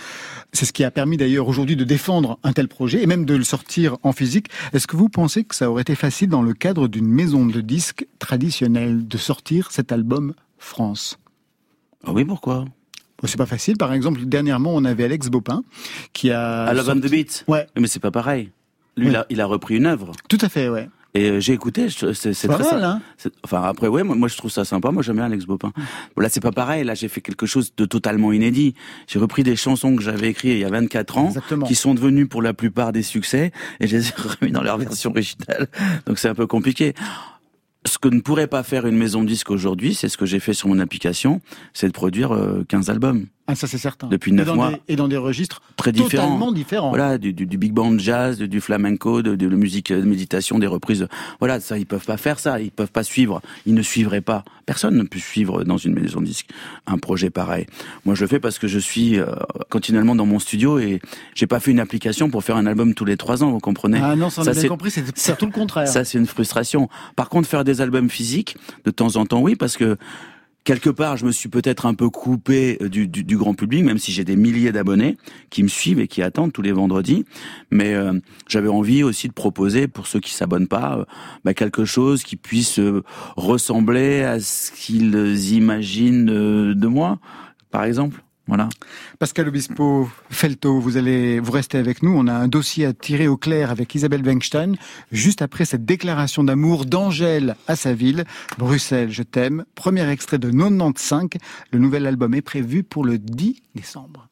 [0.54, 3.34] C'est ce qui a permis d'ailleurs aujourd'hui de défendre un tel projet et même de
[3.34, 4.50] le sortir en physique.
[4.72, 7.62] Est-ce que vous pensez que ça aurait été facile dans le cadre d'une maison de
[7.62, 11.18] disques traditionnelle de sortir cet album France?
[12.06, 12.66] Ah oui, pourquoi?
[13.24, 13.78] C'est pas facile.
[13.78, 15.64] Par exemple, dernièrement, on avait Alex Bopin
[16.14, 16.66] qui a.
[16.66, 17.46] À and sorti- the Beat.
[17.48, 18.52] Ouais, Mais c'est pas pareil.
[18.98, 20.12] Lui, il, a, il a repris une œuvre.
[20.30, 20.90] tout à fait, ouais.
[21.18, 23.02] Et euh, j'ai écouté, c'est pas mal, hein
[23.46, 24.92] Enfin après ouais, moi, moi, je trouve ça sympa.
[24.92, 25.72] Moi j'aime bien Alex Bopin.
[26.14, 26.84] Bon, là c'est pas pareil.
[26.84, 28.74] Là j'ai fait quelque chose de totalement inédit.
[29.08, 31.66] J'ai repris des chansons que j'avais écrites il y a 24 ans, Exactement.
[31.68, 34.78] qui sont devenues pour la plupart des succès, et je les ai remis dans leur
[34.78, 35.68] version originale.
[36.06, 36.94] Donc c'est un peu compliqué.
[37.88, 40.40] Ce que ne pourrait pas faire une maison de disque aujourd'hui, c'est ce que j'ai
[40.40, 41.42] fait sur mon application,
[41.74, 44.08] c'est de produire euh, 15 albums Ah, ça c'est certain.
[44.08, 44.72] Depuis neuf mois.
[44.72, 46.24] des- et dans des registres très différents.
[46.26, 46.90] totalement différents.
[46.90, 50.02] Voilà, du, du, du big band jazz, du, du flamenco, de, de la musique de
[50.02, 51.08] méditation, des reprises.
[51.40, 52.60] Voilà, ça, ils peuvent pas faire ça.
[52.60, 53.42] Ils peuvent pas suivre.
[53.68, 54.44] Ils ne suivraient pas.
[54.66, 56.48] Personne ne peut suivre dans une maison de disque
[56.88, 57.68] un projet pareil.
[58.04, 59.28] Moi, je le fais parce que je suis euh,
[59.70, 61.00] continuellement dans mon studio et
[61.36, 63.52] j'ai pas fait une application pour faire un album tous les trois ans.
[63.52, 65.88] Vous comprenez Ah non, ça Ça, a bien compris, c'est tout le contraire.
[65.88, 66.90] Ça, c'est une frustration.
[67.16, 69.98] Par contre, faire des albums physiques, de temps en temps, oui, parce que
[70.66, 73.86] quelque part, je me suis peut-être un peu coupé euh, du, du, du grand public,
[73.86, 75.16] même si j'ai des milliers d'abonnés
[75.50, 77.24] qui me suivent et qui attendent tous les vendredis.
[77.72, 81.06] Mais euh, j'avais envie aussi de proposer, pour ceux qui s'abonnent pas, euh,
[81.46, 83.04] bah, quelque chose qui puisse euh,
[83.38, 87.20] ressembler à ce qu'ils imaginent de moi,
[87.72, 88.25] par exemple.
[88.48, 88.70] Voilà.
[89.18, 92.16] Pascal Obispo, Felto, vous allez, vous restez avec nous.
[92.16, 94.76] On a un dossier à tirer au clair avec Isabelle Weinstein,
[95.12, 98.24] juste après cette déclaration d'amour d'Angèle à sa ville,
[98.58, 99.66] Bruxelles, je t'aime.
[99.74, 101.30] Premier extrait de 95.
[101.72, 104.28] Le nouvel album est prévu pour le 10 décembre.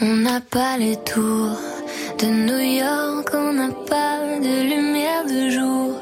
[0.00, 1.58] On n'a pas les tours
[2.18, 6.00] de New York, on n'a pas de lumière de jour.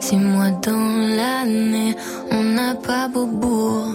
[0.00, 1.96] Six mois dans l'année,
[2.30, 3.94] on n'a pas Beaubourg,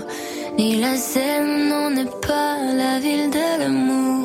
[0.62, 4.21] ni la Seine, on n'est pas la ville de l'amour.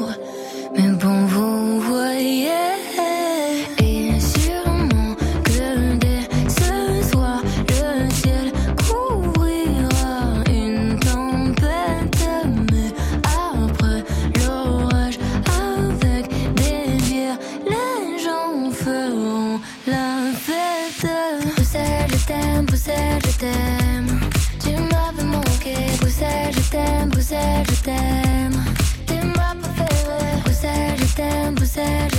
[27.87, 28.65] T'aime.
[29.07, 31.55] T'es ma préférée, Bruxelles, je t'aime,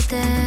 [0.02, 0.47] je t'aime.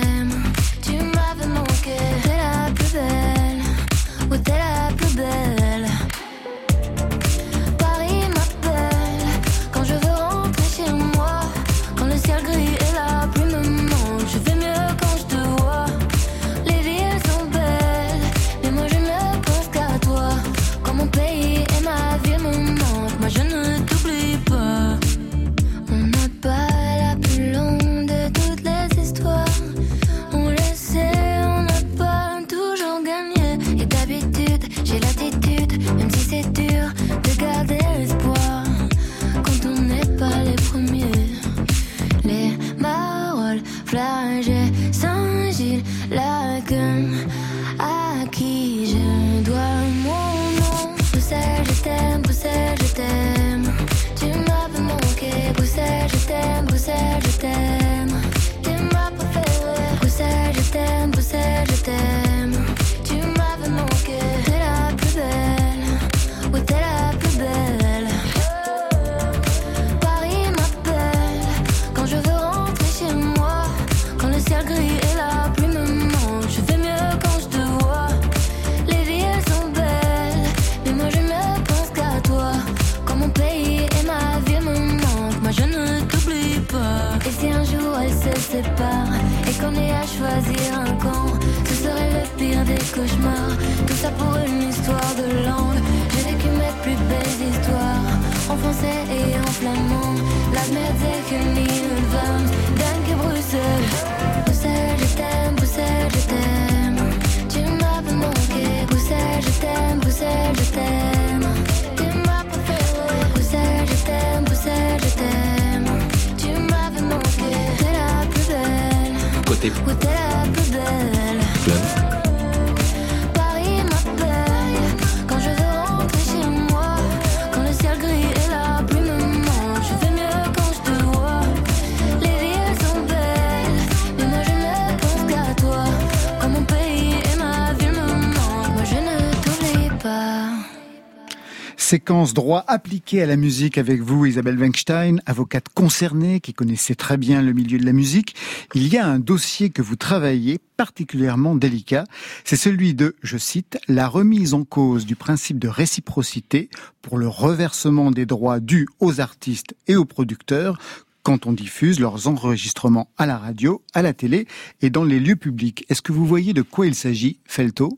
[142.11, 147.41] Droit appliqué à la musique avec vous, Isabelle Weinstein, avocate concernée qui connaissait très bien
[147.41, 148.35] le milieu de la musique.
[148.75, 152.03] Il y a un dossier que vous travaillez particulièrement délicat.
[152.43, 156.69] C'est celui de, je cite, la remise en cause du principe de réciprocité
[157.01, 160.79] pour le reversement des droits dus aux artistes et aux producteurs
[161.23, 164.49] quand on diffuse leurs enregistrements à la radio, à la télé
[164.81, 165.87] et dans les lieux publics.
[165.89, 167.95] Est-ce que vous voyez de quoi il s'agit, Felto?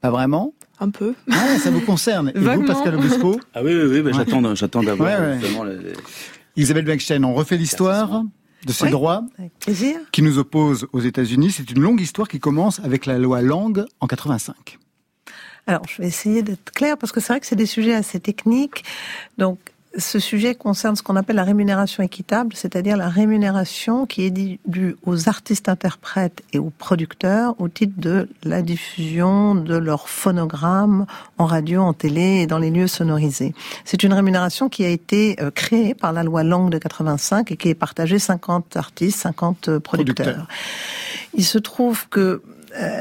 [0.00, 1.14] Pas vraiment Un peu.
[1.30, 2.32] Ah, ça vous concerne.
[2.34, 2.64] Et vous.
[2.64, 5.92] Pascal Obispo Ah oui, oui, oui, bah, j'attends, j'attends d'avoir Ouais, les-
[6.56, 8.22] Isabelle Weinstein, on refait l'histoire
[8.66, 8.90] de ces Oui.
[8.90, 9.96] droits Avec plaisir.
[10.12, 11.50] qui nous opposent aux États-Unis.
[11.52, 14.78] C'est une longue histoire qui commence avec la loi Lang en 85.
[15.66, 18.20] Alors, je vais essayer d'être claire parce que c'est vrai que c'est des sujets assez
[18.20, 18.84] techniques.
[19.38, 19.58] Donc,
[19.96, 24.96] ce sujet concerne ce qu'on appelle la rémunération équitable, c'est-à-dire la rémunération qui est due
[25.04, 31.06] aux artistes interprètes et aux producteurs au titre de la diffusion de leurs phonogrammes
[31.38, 33.54] en radio, en télé et dans les lieux sonorisés.
[33.84, 37.56] C'est une rémunération qui a été euh, créée par la loi Lang de 85 et
[37.56, 40.46] qui est partagée 50 artistes, 50 euh, producteurs.
[41.34, 42.42] Il se trouve que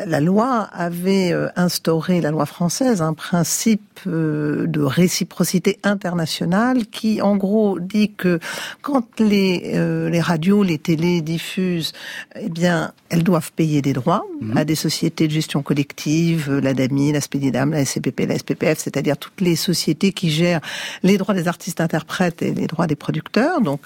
[0.06, 7.22] la loi avait euh, instauré, la loi française, un principe euh, de réciprocité internationale qui,
[7.22, 8.40] en gros, dit que
[8.82, 11.94] quand les, euh, les radios, les télés diffusent,
[12.40, 16.74] eh bien, elles doivent payer des droits à des sociétés de gestion collective, euh, la
[16.74, 20.62] DAMI, la SPDIDAM, la SCPP, la SPPF, c'est-à-dire toutes les sociétés qui gèrent
[21.04, 23.62] les droits des artistes interprètes et les droits des producteurs.
[23.62, 23.82] Donc,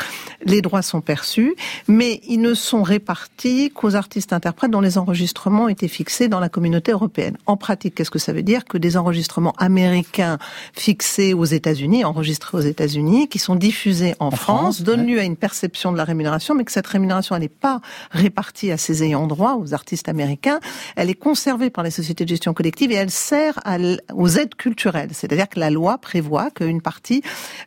[0.46, 1.56] les droits sont perçus,
[1.88, 6.50] mais ils ne sont répartis qu'aux artistes interprètes dont les enregistrements étaient fixés dans la
[6.50, 7.38] communauté européenne.
[7.46, 8.66] En pratique, qu'est-ce que ça veut dire?
[8.66, 10.38] Que des enregistrements américains
[10.74, 15.14] fixés aux États-Unis, enregistrés aux États-Unis, qui sont diffusés en, France, France, donnent ouais.
[15.14, 18.72] lieu à une perception de la rémunération, mais que cette rémunération, elle n'est pas répartie
[18.72, 20.60] à ses ayants droit, aux artistes américains.
[20.96, 23.78] Elle est conservée par les sociétés de gestion collective et elle sert à
[24.14, 25.10] aux aides culturelles.
[25.14, 27.22] C'est-à-dire que la loi prévoit qu'une partie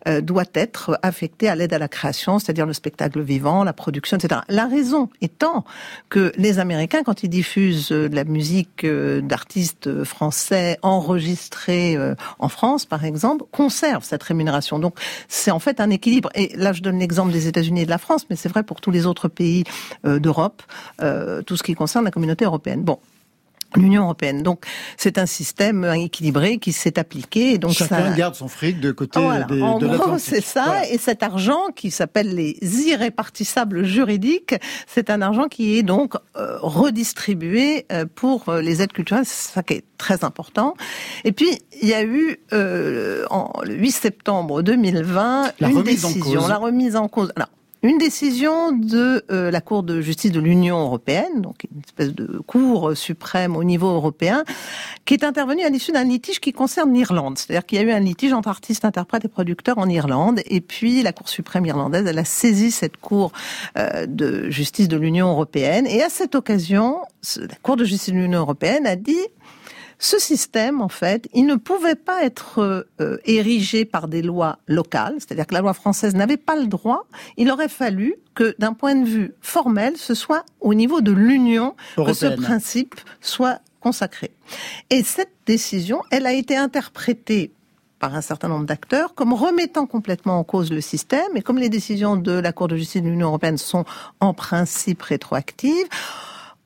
[0.08, 4.16] euh, doit être affectée à l'aide à la création, c'est-à-dire le spectacle vivant, la production,
[4.16, 4.40] etc.
[4.48, 5.64] La raison étant
[6.08, 12.48] que les Américains, quand ils diffusent de la musique euh, d'artistes français enregistrés euh, en
[12.48, 14.78] France, par exemple, conservent cette rémunération.
[14.78, 16.30] Donc, c'est en fait un équilibre.
[16.34, 18.80] Et là, je donne l'exemple des États-Unis et de la France, mais c'est vrai pour
[18.80, 19.64] tous les autres pays
[20.04, 20.62] euh, d'Europe,
[21.46, 22.82] tout ce qui concerne la communauté européenne.
[22.82, 22.98] Bon.
[23.76, 24.42] L'Union européenne.
[24.42, 24.64] Donc,
[24.96, 27.52] c'est un système équilibré qui s'est appliqué.
[27.54, 28.16] Et donc, Chacun ça...
[28.16, 29.44] garde son fric de côté Voilà.
[29.44, 30.64] des, en de gros, c'est ça.
[30.64, 30.88] Voilà.
[30.90, 34.54] Et cet argent qui s'appelle les irrépartissables juridiques,
[34.86, 39.24] c'est un argent qui est donc euh, redistribué euh, pour euh, les aides culturelles.
[39.24, 40.74] C'est ça qui est très important.
[41.24, 41.50] Et puis,
[41.82, 46.96] il y a eu euh, en, le 8 septembre 2020 La une décision, la remise
[46.96, 47.32] en cause.
[47.36, 47.48] Alors,
[47.82, 52.38] une décision de euh, la Cour de justice de l'Union européenne, donc une espèce de
[52.46, 54.44] cour suprême au niveau européen,
[55.04, 57.38] qui est intervenue à l'issue d'un litige qui concerne l'Irlande.
[57.38, 60.60] C'est-à-dire qu'il y a eu un litige entre artistes, interprètes et producteurs en Irlande, et
[60.60, 63.32] puis la Cour suprême irlandaise, elle a saisi cette Cour
[63.78, 66.98] euh, de justice de l'Union européenne, et à cette occasion,
[67.36, 69.26] la Cour de justice de l'Union européenne a dit
[70.02, 74.58] ce système, en fait, il ne pouvait pas être euh, euh, érigé par des lois
[74.66, 77.06] locales, c'est-à-dire que la loi française n'avait pas le droit.
[77.36, 81.76] Il aurait fallu que, d'un point de vue formel, ce soit au niveau de l'Union
[81.96, 84.30] que ce principe soit consacré.
[84.88, 87.52] Et cette décision, elle a été interprétée
[87.98, 91.68] par un certain nombre d'acteurs comme remettant complètement en cause le système et comme les
[91.68, 93.84] décisions de la Cour de justice de l'Union européenne sont
[94.20, 95.86] en principe rétroactives,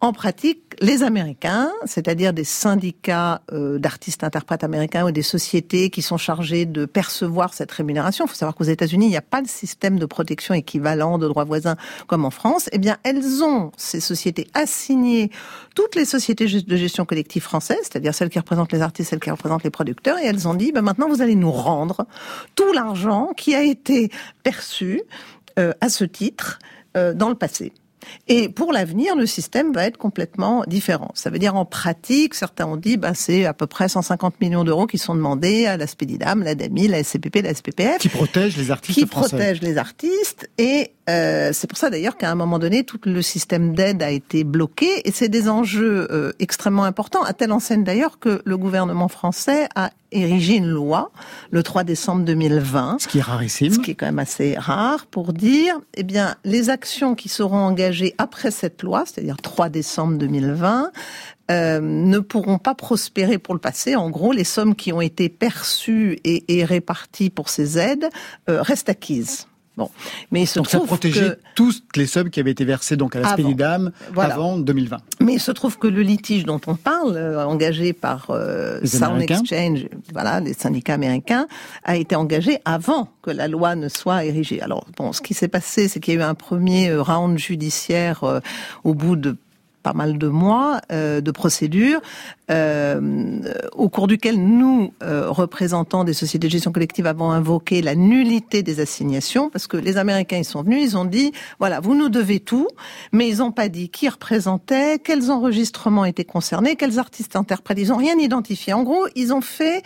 [0.04, 6.02] en pratique, les Américains, c'est-à-dire des syndicats euh, d'artistes interprètes américains ou des sociétés qui
[6.02, 9.40] sont chargées de percevoir cette rémunération, il faut savoir qu'aux États-Unis, il n'y a pas
[9.40, 11.76] de système de protection équivalent de droit voisin
[12.06, 15.30] comme en France, eh bien, elles ont, ces sociétés, assigné
[15.74, 19.30] toutes les sociétés de gestion collective françaises, c'est-à-dire celles qui représentent les artistes, celles qui
[19.30, 22.06] représentent les producteurs, et elles ont dit, ben maintenant, vous allez nous rendre
[22.56, 24.10] tout l'argent qui a été
[24.42, 25.02] perçu
[25.58, 26.58] euh, à ce titre
[26.96, 27.72] euh, dans le passé.
[28.28, 31.10] Et pour l'avenir, le système va être complètement différent.
[31.14, 34.64] Ça veut dire en pratique, certains ont dit, bah, c'est à peu près 150 millions
[34.64, 38.56] d'euros qui sont demandés à la Spedidam, la DAMI, la SCPP, la SPPF Qui protège
[38.56, 39.36] les artistes qui français.
[39.36, 43.20] protège les artistes et euh, c'est pour ça d'ailleurs qu'à un moment donné tout le
[43.20, 47.84] système d'aide a été bloqué et c'est des enjeux euh, extrêmement importants à telle enseigne
[47.84, 51.10] d'ailleurs que le gouvernement français a érigé une loi
[51.50, 53.72] le 3 décembre 2020 Ce qui est rarissime.
[53.72, 57.58] ce qui est quand même assez rare pour dire, eh bien, les actions qui seront
[57.58, 60.90] engagées après cette loi, c'est-à-dire 3 décembre 2020,
[61.50, 63.96] euh, ne pourront pas prospérer pour le passé.
[63.96, 68.08] En gros, les sommes qui ont été perçues et, et réparties pour ces aides
[68.48, 69.46] euh, restent acquises.
[69.76, 69.90] Bon,
[70.30, 72.96] mais il se Donc ça trouve protégeait que toutes les sommes qui avaient été versées
[72.96, 73.34] donc à la Avant.
[73.34, 74.34] Spénidam Voilà.
[74.34, 74.98] avant 2020.
[75.20, 79.02] Mais il se trouve que le litige dont on parle, euh, engagé par euh, Sound
[79.02, 79.40] Américains.
[79.40, 81.48] Exchange, voilà, les syndicats américains,
[81.82, 84.62] a été engagé avant que la loi ne soit érigée.
[84.62, 87.36] Alors bon, ce qui s'est passé, c'est qu'il y a eu un premier euh, round
[87.36, 88.38] judiciaire euh,
[88.84, 89.36] au bout de
[89.84, 92.00] pas mal de mois euh, de procédure,
[92.50, 93.40] euh,
[93.76, 98.62] au cours duquel nous, euh, représentants des sociétés de gestion collective, avons invoqué la nullité
[98.62, 102.08] des assignations, parce que les Américains, ils sont venus, ils ont dit, voilà, vous nous
[102.08, 102.66] devez tout,
[103.12, 107.88] mais ils n'ont pas dit qui représentait, quels enregistrements étaient concernés, quels artistes interprètes, ils
[107.88, 108.72] n'ont rien identifié.
[108.72, 109.82] En gros, ils ont fait...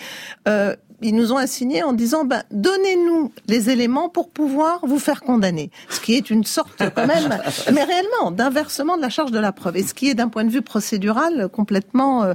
[1.03, 5.71] ils nous ont assigné en disant ben donnez-nous les éléments pour pouvoir vous faire condamner.
[5.91, 7.39] Ce qui est une sorte quand même,
[7.73, 9.77] mais réellement d'inversement de la charge de la preuve.
[9.77, 12.35] Et ce qui est d'un point de vue procédural complètement euh,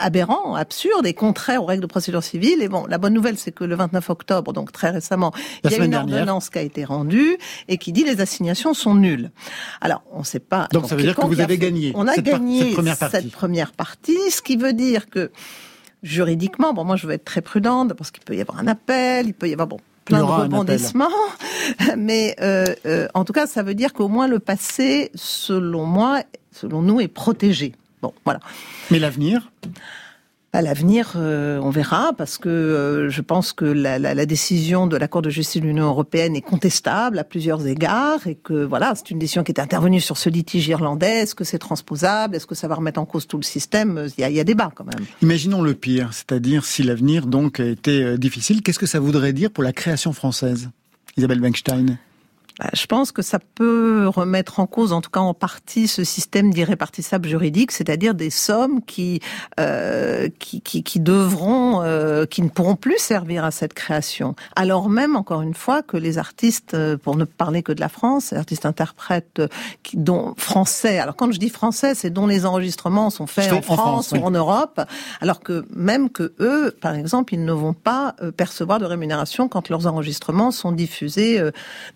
[0.00, 2.62] aberrant, absurde et contraire aux règles de procédure civile.
[2.62, 5.32] Et bon, la bonne nouvelle c'est que le 29 octobre, donc très récemment,
[5.64, 6.14] La il y a une dernière.
[6.20, 7.36] ordonnance qui a été rendue
[7.68, 9.30] et qui dit les assignations sont nulles.
[9.80, 10.68] Alors on ne sait pas.
[10.72, 12.60] Donc, ça veut dire que vous a avez fait- gagné On a cette par- gagné
[12.64, 13.16] cette première partie.
[13.16, 15.30] cette première partie, ce qui veut dire que
[16.02, 19.26] juridiquement, bon, moi je veux être très prudente parce qu'il peut y avoir un appel,
[19.26, 21.08] il peut y avoir bon plein de rebondissements,
[21.96, 26.22] mais euh, euh, en tout cas, ça veut dire qu'au moins le passé, selon moi,
[26.50, 27.72] selon nous, est protégé.
[28.00, 28.40] Bon, voilà.
[28.90, 29.52] Mais l'avenir?
[30.54, 35.08] À l'avenir, euh, on verra, parce que euh, je pense que la, décision de la
[35.08, 39.10] Cour de justice de l'Union européenne est contestable à plusieurs égards, et que voilà, c'est
[39.10, 41.20] une décision qui est intervenue sur ce litige irlandais.
[41.20, 42.36] Est-ce que c'est transposable?
[42.36, 44.08] Est-ce que ça va remettre en cause tout le système?
[44.18, 45.06] Il y a, débat quand même.
[45.22, 49.50] Imaginons le pire, c'est-à-dire si l'avenir donc était euh, difficile, qu'est-ce que ça voudrait dire
[49.50, 50.68] pour la création française
[51.16, 51.96] Isabelle Weinstein?
[52.74, 56.52] Je pense que ça peut remettre en cause, en tout cas en partie, ce système
[56.52, 59.20] d'irrépartissable juridique, c'est-à-dire des sommes qui
[59.58, 64.34] euh, qui, qui, qui devront, euh, qui ne pourront plus servir à cette création.
[64.54, 67.88] Alors même, encore une fois, que les artistes, euh, pour ne parler que de la
[67.88, 69.48] France, les artistes interprètes euh,
[69.82, 70.98] qui, dont français.
[70.98, 74.10] Alors quand je dis français, c'est dont les enregistrements sont faits Fait en en France,
[74.12, 74.18] oui.
[74.18, 74.80] ou en Europe,
[75.20, 79.48] alors que même que eux, par exemple, ils ne vont pas euh, percevoir de rémunération
[79.48, 81.40] quand leurs enregistrements sont diffusés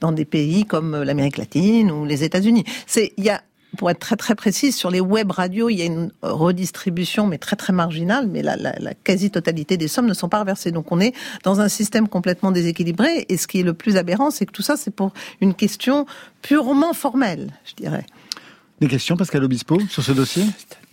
[0.00, 2.64] dans des pays comme euh, l'Amérique latine ou les États-Unis.
[2.86, 3.42] C'est il y a
[3.76, 7.36] pour être très très précise, sur les web radios, il y a une redistribution, mais
[7.36, 10.72] très très marginale, mais la, la, la quasi-totalité des sommes ne sont pas reversées.
[10.72, 14.30] Donc on est dans un système complètement déséquilibré, et ce qui est le plus aberrant,
[14.30, 16.06] c'est que tout ça, c'est pour une question
[16.40, 18.06] purement formelle, je dirais.
[18.80, 20.44] Des questions, Pascal Obispo, sur ce dossier?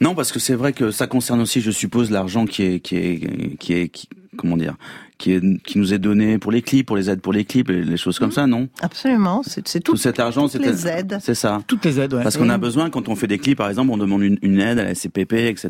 [0.01, 2.97] Non, parce que c'est vrai que ça concerne aussi, je suppose, l'argent qui est, qui
[2.97, 4.75] est, qui est, qui- comment dire,
[5.23, 7.69] qui est, qui nous est donné pour les clips, pour les aides pour les clips,
[7.69, 8.67] les choses comme ça, non?
[8.81, 9.93] Absolument, c'est tout.
[9.93, 11.17] Tout cet argent, toutes c'est les aides.
[11.21, 11.61] C'est ça.
[11.65, 12.23] Toutes les aides, ouais.
[12.23, 14.59] Parce qu'on a besoin, quand on fait des clips, par exemple, on demande une, une
[14.59, 15.69] aide à la SCPP, etc.,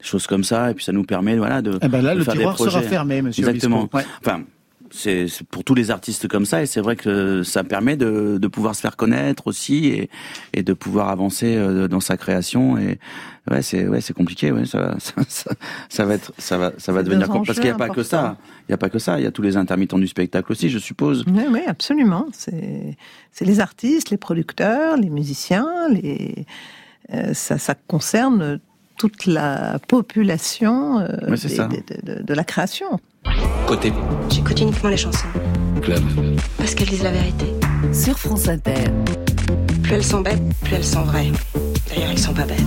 [0.00, 2.18] des choses comme ça, et puis ça nous permet, voilà, de, Eh ben là, de
[2.18, 3.88] le faire des tiroir sera fermé, monsieur Exactement.
[3.92, 4.02] Ouais.
[4.20, 4.42] Enfin,
[4.96, 8.48] c'est pour tous les artistes comme ça, et c'est vrai que ça permet de, de
[8.48, 10.10] pouvoir se faire connaître aussi, et,
[10.54, 12.78] et de pouvoir avancer euh, dans sa création.
[12.78, 12.98] Et
[13.50, 14.50] ouais, c'est ouais, c'est compliqué.
[14.52, 15.50] Ouais, ça, ça, ça,
[15.88, 17.88] ça va être, ça va, ça va devenir deux com- parce qu'il n'y a pas
[17.90, 18.36] que ça.
[18.68, 19.20] Il n'y a pas que ça.
[19.20, 21.24] Il y a tous les intermittents du spectacle aussi, je suppose.
[21.28, 22.26] Oui, oui, absolument.
[22.32, 22.96] C'est
[23.32, 26.46] c'est les artistes, les producteurs, les musiciens, les
[27.14, 28.58] euh, ça, ça concerne
[28.98, 31.68] toute la population euh, Ouais, c'est des- ça.
[31.68, 32.98] des- de, de- de la création.
[33.66, 33.92] Côté
[34.30, 35.26] J'écoute uniquement les chansons.
[35.82, 36.02] club.
[36.58, 37.46] Parce qu'elles disent la vérité.
[37.92, 38.84] Sur France Inter.
[39.82, 41.30] Plus elles sont bêtes, plus elles sont vraies.
[41.88, 42.60] D'ailleurs, elles sont pas bêtes.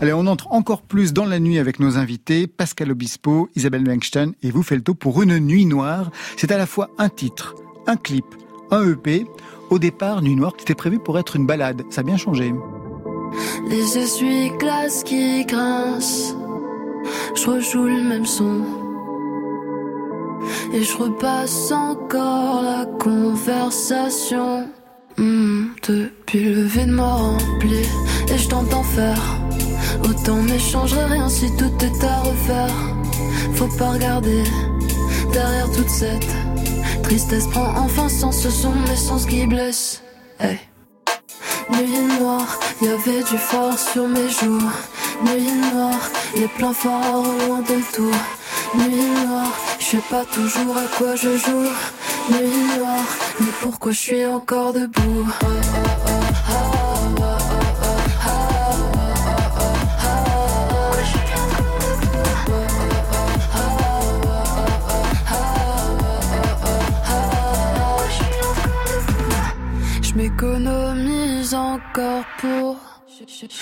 [0.00, 4.32] Allez, on entre encore plus dans la nuit avec nos invités, Pascal Obispo, Isabelle Weinstein
[4.42, 6.10] et vous Felto pour une nuit noire.
[6.36, 7.54] C'est à la fois un titre,
[7.86, 8.24] un clip,
[8.70, 9.26] un EP.
[9.70, 11.82] Au départ, Nuit Noire, qui était prévu pour être une balade.
[11.88, 12.52] Ça a bien changé.
[13.70, 16.36] Les essuie-glaces qui grincent.
[17.34, 18.60] Je rejoue le même son.
[20.72, 24.68] Et je repasse encore la conversation.
[25.16, 27.82] Hmm, depuis le vide m'a rempli.
[28.28, 29.22] Et je t'entends faire.
[30.04, 32.74] Autant m'échangerait rien si tout est à refaire.
[33.54, 34.42] Faut pas regarder
[35.32, 36.26] derrière toute cette
[37.02, 37.46] tristesse.
[37.48, 40.02] Prend enfin sens, ce sont mes sens qui blessent.
[40.40, 40.58] Hey.
[41.70, 44.70] Nuit noire, y avait du phare sur mes joues.
[45.24, 48.14] Nuit noire, les plans forts au loin de tout.
[48.74, 49.52] Nuit noire,
[49.92, 51.68] sais pas toujours à quoi je joue.
[52.78, 53.04] Noire,
[53.40, 55.28] mais pourquoi je suis encore debout?
[70.00, 72.76] Je m'économise encore pour.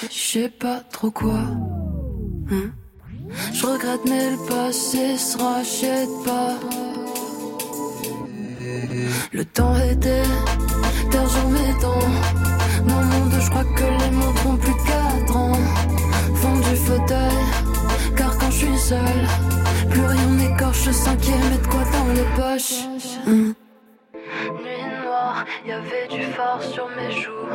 [0.09, 1.41] Je sais pas trop quoi.
[2.53, 2.71] Hein?
[3.53, 6.59] Je regrette, mais le passé se rachète pas.
[9.33, 10.23] Le temps était
[11.49, 12.09] mes temps.
[12.87, 15.59] Mon monde, je crois que les mots font plus quatre ans.
[16.35, 17.41] Fond du fauteuil,
[18.17, 19.27] car quand je suis seule,
[19.91, 23.70] plus rien n'écorche cinquième et de quoi dans les poches.
[25.67, 27.49] Y avait du phare sur mes joues.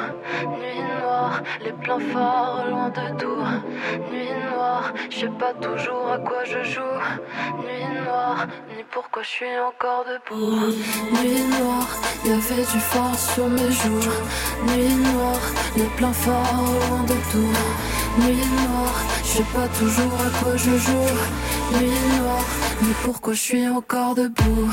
[0.58, 3.44] Nuit noire, les plans forts loin de tout.
[4.12, 6.98] Nuit noire, je sais pas toujours à quoi je joue.
[7.64, 10.74] Nuit noire, ni pourquoi je suis encore debout.
[11.16, 11.88] Nuit noire,
[12.26, 14.12] y avait du phare sur mes joues.
[14.68, 15.46] Nuit noire,
[15.78, 17.56] les plans forts loin de tout.
[18.22, 21.12] Nuit noire, je sais pas toujours à quoi je joue.
[21.78, 22.46] Nuit noire,
[22.82, 24.72] ni pourquoi je suis encore debout.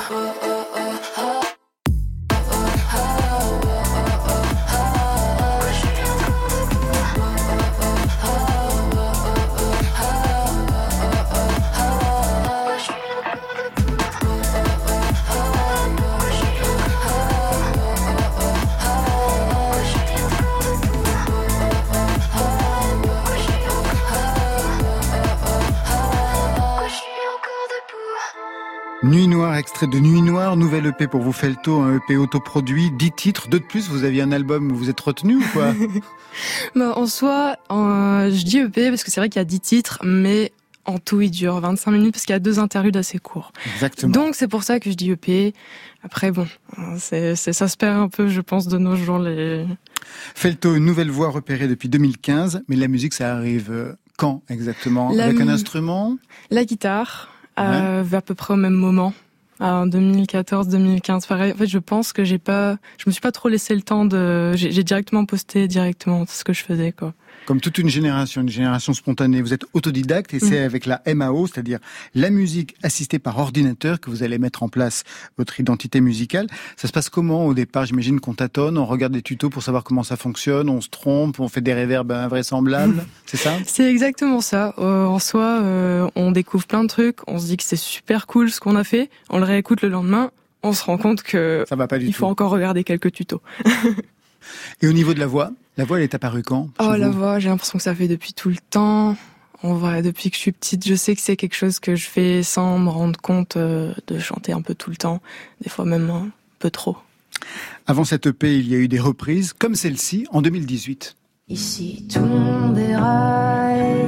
[29.83, 33.59] Extrait de Nuit Noire, nouvelle EP pour vous Felto, un EP autoproduit, 10 titres, deux
[33.59, 35.74] de plus, vous aviez un album où vous êtes retenu ou quoi
[36.76, 39.61] Bah, en soi, euh, je dis EP parce que c'est vrai qu'il y a 10
[39.61, 40.53] titres, mais
[40.85, 43.53] en tout, il dure 25 minutes parce qu'il y a deux interludes assez courts.
[43.74, 44.12] Exactement.
[44.12, 45.53] Donc c'est pour ça que je dis EP.
[46.05, 46.47] Après bon,
[46.99, 49.18] c'est, c'est- ça se perd un peu, je pense, de nos jours.
[49.18, 49.66] Les...
[50.35, 55.11] Felto, une nouvelle voix repérée depuis 2015, mais la musique ça arrive euh, quand exactement
[55.12, 56.18] La Avec un instrument
[56.51, 59.12] La guitare, euh, à peu près au même moment.
[59.61, 61.53] En 2014-2015, pareil.
[61.53, 64.05] En fait, je pense que j'ai pas, je me suis pas trop laissé le temps
[64.05, 67.14] de, j'ai directement posté directement ce que je faisais, quoi.
[67.47, 70.64] Comme toute une génération, une génération spontanée, vous êtes autodidacte et c'est Mm.
[70.64, 71.78] avec la MAO, c'est-à-dire
[72.14, 75.03] la musique assistée par ordinateur, que vous allez mettre en place
[75.38, 76.47] votre identité musicale.
[76.76, 77.84] Ça se passe comment au départ?
[77.86, 81.40] J'imagine qu'on tâtonne, on regarde des tutos pour savoir comment ça fonctionne, on se trompe,
[81.40, 83.55] on fait des réverbes invraisemblables, c'est ça?
[83.66, 84.74] C'est exactement ça.
[84.78, 88.26] Euh, en soi, euh, on découvre plein de trucs, on se dit que c'est super
[88.28, 90.30] cool ce qu'on a fait, on le réécoute le lendemain,
[90.62, 92.20] on se rend compte que Ça va pas du il tout.
[92.20, 93.43] faut encore regarder quelques tutos.
[94.80, 97.39] Et au niveau de la voix, la voix elle est apparue quand Oh la voix,
[97.39, 99.16] j'ai l'impression que ça fait depuis tout le temps.
[99.62, 102.09] En vrai, depuis que je suis petite, je sais que c'est quelque chose que je
[102.09, 105.23] fais sans me rendre compte euh, de chanter un peu tout le temps,
[105.61, 106.97] des fois même un peu trop.
[107.87, 111.16] Avant cette EP, il y a eu des reprises, comme celle-ci, en 2018.
[111.49, 114.07] Ici tout le monde déraille.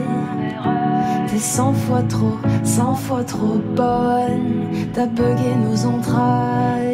[1.29, 4.69] T'es cent fois trop, cent fois trop bonne.
[4.93, 6.94] T'as bugué nos entrailles.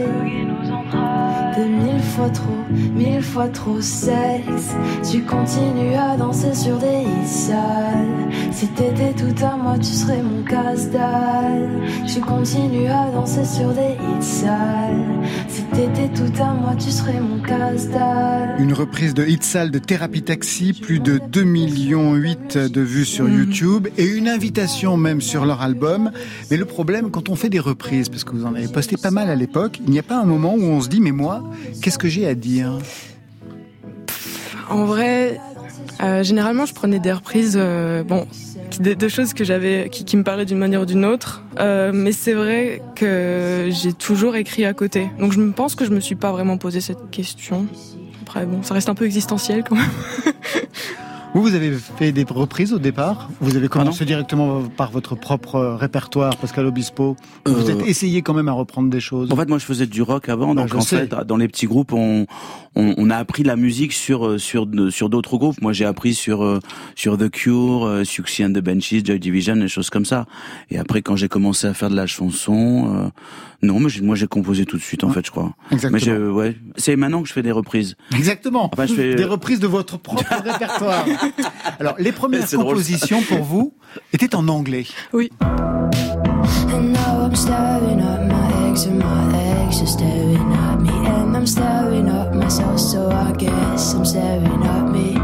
[1.61, 4.71] T'es mille fois trop, mille fois trop sexe.
[5.11, 8.31] Tu continues à danser sur des hits sales.
[8.51, 11.69] Si t'étais tout à moi, tu serais mon casse-dalle.
[12.11, 15.05] Tu continues à danser sur des hits sales.
[15.49, 18.57] Si t'étais tout à moi, tu serais mon casse-dalle.
[18.59, 23.05] Une reprise de Hit Sale de Thérapie Taxi, plus de 2 millions 8 de vues
[23.05, 23.39] sur Mhm.
[23.39, 26.11] YouTube et une invitation même sur leur album.
[26.51, 29.11] Mais le problème, quand on fait des reprises, parce que vous en avez posté pas
[29.11, 31.43] mal à l'époque, il n'y a pas un moment où on se dit, mais moi,
[31.83, 32.79] qu'est-ce que j'ai à dire?
[34.69, 35.41] En vrai,
[36.03, 38.27] euh, généralement, je prenais des reprises, euh, bon,
[38.71, 41.43] qui- de, de choses que j'avais, qui, me parlaient d'une manière ou d'une autre.
[41.59, 45.11] Euh, mais c'est vrai que j'ai toujours écrit à côté.
[45.19, 47.67] Donc je pense que je me suis pas vraiment posé cette question.
[48.23, 49.91] Après, bon, ça reste un peu existentiel quand même.
[51.33, 55.55] Vous, vous avez fait des reprises au départ Vous avez commencé directement par votre propre
[55.55, 57.15] euh, répertoire, Pascal Obispo.
[57.47, 59.31] Vous Euh, êtes essayé quand même à reprendre des choses.
[59.33, 61.07] En fait, moi, je faisais du rock avant, Bah, donc en sais.
[61.07, 62.27] fait, dans les petits groupes, on,
[62.77, 65.61] on, on a appris la musique sur euh, sur sur d'autres groupes.
[65.61, 66.61] Moi, j'ai appris sur euh,
[66.95, 70.27] sur The Cure, euh, Suxy and the Benchies, Joy Division, des choses comme ça.
[70.71, 73.09] Et après, quand j'ai commencé à faire de la chanson, euh,
[73.63, 75.53] non, mais j'ai- moi, j'ai composé tout de suite, en fait, je crois.
[75.73, 76.01] Exactement.
[76.19, 77.97] Mais ouais, c'est maintenant que je fais des reprises.
[78.15, 78.71] Exactement.
[78.73, 81.05] Enfin, je fais- Des reprises de votre propre répertoire.
[81.79, 83.75] Alors, les premières drôle, compositions pour vous
[84.13, 84.87] étaient en anglais.
[85.13, 85.31] Oui.
[86.73, 87.35] And now I'm
[88.71, 93.33] ex and my ex is staring at me And I'm staring at myself so I
[93.33, 95.15] guess I'm staring at me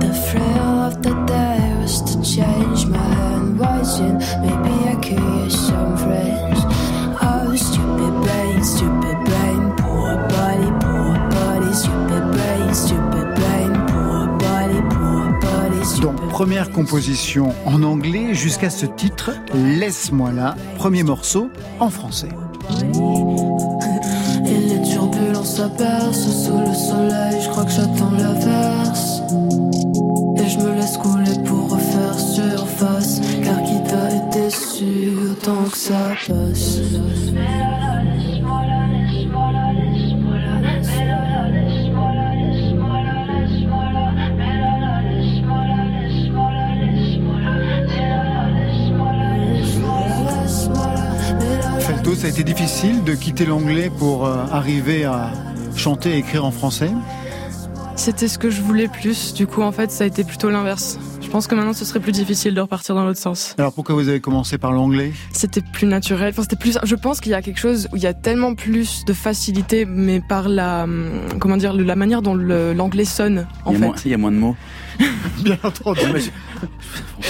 [0.00, 5.96] The thrill of the day was to change my handwriting Maybe I could use some
[5.98, 6.60] friends
[7.20, 14.80] Oh stupid brain, stupid brain Poor body, poor body Stupid brain, stupid brain Poor body,
[14.94, 21.50] poor body Donc, stupid première composition en anglais jusqu'à ce titre, Laisse-moi là, premier morceau
[21.80, 22.28] en français.
[24.46, 29.22] Et les turbulences s'apercent sous le soleil, je crois que j'attends l'averse.
[30.36, 35.76] Et je me laisse couler pour refaire surface, car qui t'a été sûr tant que
[35.76, 36.80] ça passe.
[52.16, 55.30] Ça a été difficile de quitter l'anglais pour euh, arriver à
[55.76, 56.90] chanter et écrire en français?
[57.94, 59.34] C'était ce que je voulais plus.
[59.34, 60.98] Du coup, en fait, ça a été plutôt l'inverse.
[61.36, 63.54] Je pense que maintenant, ce serait plus difficile de repartir dans l'autre sens.
[63.58, 65.12] Alors pourquoi vous avez commencé par l'anglais?
[65.32, 66.30] C'était plus naturel.
[66.30, 66.78] Enfin, c'était plus.
[66.82, 69.84] Je pense qu'il y a quelque chose où il y a tellement plus de facilité,
[69.84, 73.80] mais par la, hum, comment dire, la manière dont l'anglais sonne, en il, y a
[73.80, 73.86] fait.
[73.86, 74.56] moins, il y a moins de mots.
[75.44, 76.00] Bien entendu.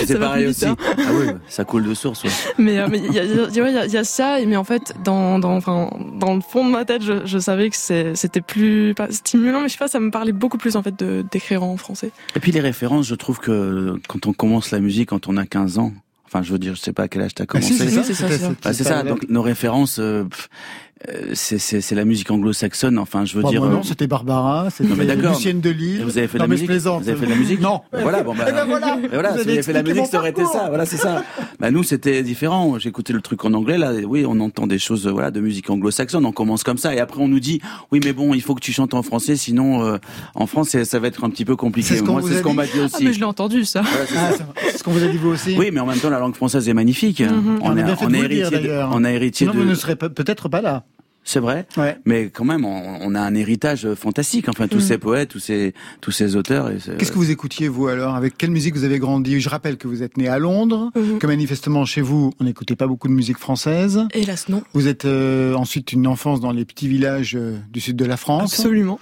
[0.08, 0.66] Va pareil aussi.
[0.66, 0.76] hein.
[0.98, 2.22] Ah oui, ça coule de source.
[2.22, 2.30] ouais.
[2.58, 5.90] Mais euh, mais il y a, y y ça, mais en fait, dans, dans, enfin,
[6.14, 9.68] dans le fond de ma tête, je, je savais que c'était plus pas stimulant, mais
[9.68, 12.12] je sais pas, ça me parlait beaucoup plus en fait d'écrire en français.
[12.36, 15.46] Et puis les références, je trouve que quand on commence la musique, quand on a
[15.46, 15.92] 15 ans,
[16.26, 17.72] enfin je veux dire, je sais pas à quel âge t'as Ah, commencé.
[17.72, 18.48] si, c'est ça, c'est ça, ça.
[18.62, 19.02] Bah, c'est ça.
[19.02, 20.85] Donc nos références, euh, pff, euh,
[21.34, 22.98] c'est c'est c'est la musique anglo-saxonne.
[22.98, 23.62] Enfin, je veux Bah, dire.
[23.64, 25.32] euh, non, c'était Barbara, c'était Non, mais d'accord.
[25.34, 26.02] Lucienne de et Lille.
[26.04, 26.66] vous avez fait de non, la mais musique.
[26.68, 27.02] je plaisante.
[27.02, 27.60] Vous avez fait de la musique.
[27.60, 27.80] Non.
[27.92, 28.22] Voilà.
[28.22, 28.44] Bon bah.
[28.48, 28.98] Eh ben voilà.
[29.02, 30.66] Et voilà, Vous si avez vous avez fait de la musique, ça aurait été ça.
[30.68, 31.22] Voilà, c'est ça.
[31.60, 32.78] Bah nous, c'était différent.
[32.78, 33.78] J'écoutais le truc en anglais.
[33.78, 36.24] Là, oui, on entend des choses, euh, voilà, de musique anglo-saxonne.
[36.26, 37.60] On commence comme ça, et après on nous dit,
[37.92, 39.98] oui, mais bon, il faut que tu chantes en français, sinon, euh,
[40.34, 41.88] en France, ça va être un petit peu compliqué.
[41.88, 43.04] C'est ce qu'on Moi, c'est a ce qu'on dit m'a dit Ah, aussi.
[43.04, 43.82] mais je l'ai entendu ça.
[43.82, 45.98] Voilà, c'est Ah, c'est ce qu'on vous a dit vous aussi Oui, mais en même
[45.98, 47.20] temps, la langue française est magnifique.
[47.20, 47.58] Mhm.
[47.62, 49.64] On a bien fait de vous le dire, héritier, on a héritier Sinon, de.
[49.64, 50.84] vous ne serez pe- peut-être pas là.
[51.28, 51.66] C'est vrai.
[51.76, 51.98] Ouais.
[52.04, 54.48] Mais quand même, on, on a un héritage fantastique.
[54.48, 54.80] Enfin, tous Mhm.
[54.82, 56.70] ces poètes, tous ces, tous ces auteurs.
[56.98, 58.14] Qu'est-ce que vous écoutiez, vous, alors?
[58.14, 59.40] Avec quelle musique vous avez grandi?
[59.40, 61.18] Je rappelle que vous êtes né à Londres, Mhm.
[61.18, 64.02] que manifestement, chez vous, on n'écoutait pas beaucoup de musique française.
[64.14, 64.62] Hélas non.
[64.72, 68.16] Vous êtes euh, ensuite une enfance dans les petits villages euh, du sud de la
[68.16, 68.54] France.
[68.60, 69.00] Absolument.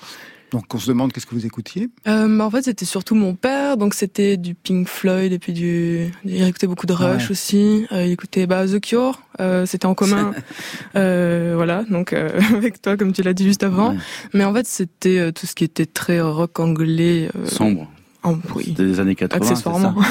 [0.55, 1.89] Donc, on se demande qu'est-ce que vous écoutiez?
[2.07, 5.53] Euh, bah, en fait, c'était surtout mon père, donc c'était du Pink Floyd et puis
[5.53, 6.13] du.
[6.25, 7.31] Il écoutait beaucoup de Rush Ouais.
[7.33, 7.87] aussi.
[7.91, 9.21] Euh, il écoutait bah, The Cure.
[9.41, 10.33] Euh, c'était en commun.
[10.95, 13.91] euh, voilà, donc euh, avec toi, comme tu l'as dit juste avant.
[13.95, 13.99] Ouais.
[14.33, 17.29] Mais en fait, c'était euh, tout ce qui était très rock anglais.
[17.35, 17.91] euh, Sombre.
[18.23, 18.39] en.
[18.65, 19.45] C'était des années 80.
[19.45, 20.01] c'est Accessoirement.
[20.03, 20.09] ça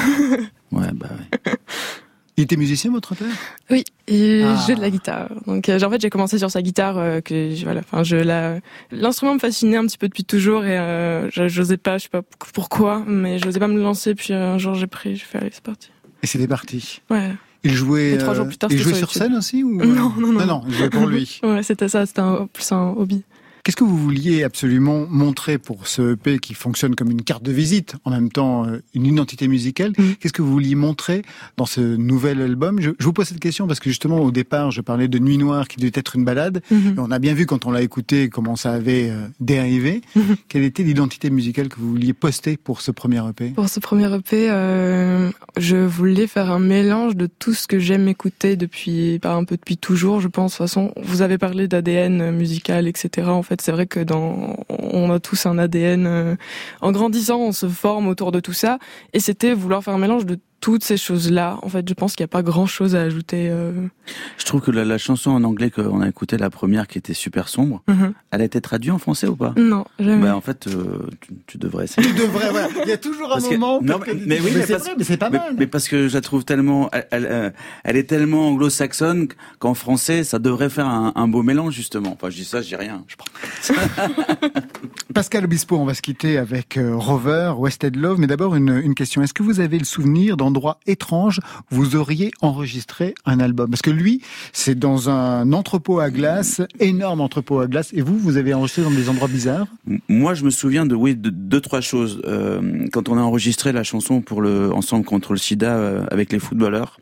[0.72, 1.52] Ouais, bah ouais.
[2.36, 3.28] Il était musicien, votre père?
[3.70, 4.56] Oui, et Ah.
[4.60, 5.28] je joue de la guitare.
[5.46, 8.58] Donc euh, en fait, j'ai commencé sur sa guitare euh, que voilà, enfin je la
[8.90, 12.08] l'instrument me fascinait un petit peu depuis toujours et euh, je- j'osais pas, je sais
[12.08, 12.22] pas
[12.52, 15.50] pourquoi, mais j'osais pas me lancer puis euh, un jour j'ai pris, j'ai fait allez,
[15.52, 15.90] c'est parti.
[16.22, 17.00] Et c'était parti.
[17.10, 17.30] Ouais.
[17.62, 19.82] Il jouait, Et trois jours plus tard, il jouait sur scène aussi ou...
[19.84, 20.44] Non, non, non.
[20.44, 21.40] Non, il jouait pour lui.
[21.44, 23.22] Ouais, c'était ça, c'était un, plus un hobby.
[23.64, 27.52] Qu'est-ce que vous vouliez absolument montrer pour ce EP qui fonctionne comme une carte de
[27.52, 30.14] visite, en même temps euh, une identité musicale Mm.
[30.20, 31.22] Qu'est-ce que vous vouliez montrer
[31.56, 34.70] dans ce nouvel album je, je vous pose cette question parce que justement au départ
[34.70, 36.62] je parlais de Nuit Noire qui devait être une balade.
[36.70, 36.94] Mhm.
[36.96, 40.02] Et on a bien vu quand on l'a écouté comment ça avait euh, dérivé.
[40.16, 40.36] Mhm.
[40.48, 44.12] Quelle était l'identité musicale que vous vouliez poster pour ce premier EP Pour ce premier
[44.14, 49.34] EP, euh, je voulais faire un mélange de tout ce que j'aime écouter depuis, bah,
[49.34, 50.52] un peu depuis toujours, je pense.
[50.52, 53.28] De toute façon, vous avez parlé d'ADN musical, etc.
[53.28, 56.06] En fait, c'est vrai que dans, on a tous un ADN.
[56.06, 56.36] euh,
[56.80, 58.78] en grandissant, on se forme autour de tout ça.
[59.12, 61.58] Et c'était vouloir faire un mélange de toutes ces choses-là.
[61.60, 63.48] En fait, je pense qu'il n'y a pas grand-chose à ajouter.
[63.50, 63.72] euh.
[64.38, 67.12] Je trouve que la, la chanson en anglais qu'on a écoutée, la première, qui était
[67.12, 68.14] super sombre, Mhm.
[68.30, 69.52] elle a été traduite en français ou pas?
[69.58, 70.22] Non, jamais.
[70.22, 72.08] Bah en fait, euh, tu, tu devrais essayer.
[72.14, 72.68] Tu devrais, voilà.
[72.82, 73.80] Il y a toujours un Parce que- moment.
[73.82, 74.64] non, que- mais- mais oui, mais
[74.96, 75.54] mais c'est pas mais, mal.
[75.58, 77.50] mais parce que je la trouve tellement, elle, elle, euh,
[77.84, 82.12] elle est tellement anglo-saxonne qu'en français, ça devrait faire un, un beau mélange justement.
[82.14, 83.04] Enfin, je dis ça, je dis rien.
[83.06, 83.28] Je prends.
[85.14, 89.20] Pascal Obispo, on va se quitter avec Rover, Wasted Love, mais d'abord une, une question.
[89.22, 90.53] Est-ce que vous avez le souvenir d'endroits
[90.86, 91.40] étranges
[91.70, 96.60] où vous auriez enregistré un album Parce que lui, c'est dans un entrepôt à glace,
[96.80, 99.66] énorme entrepôt à glace, et vous, vous avez enregistré dans des endroits bizarres?
[100.08, 102.20] Moi, je me souviens de oui de deux trois choses.
[102.24, 106.32] Euh, quand on a enregistré la chanson pour le Ensemble contre le SIDA euh, avec
[106.32, 106.98] les footballeurs.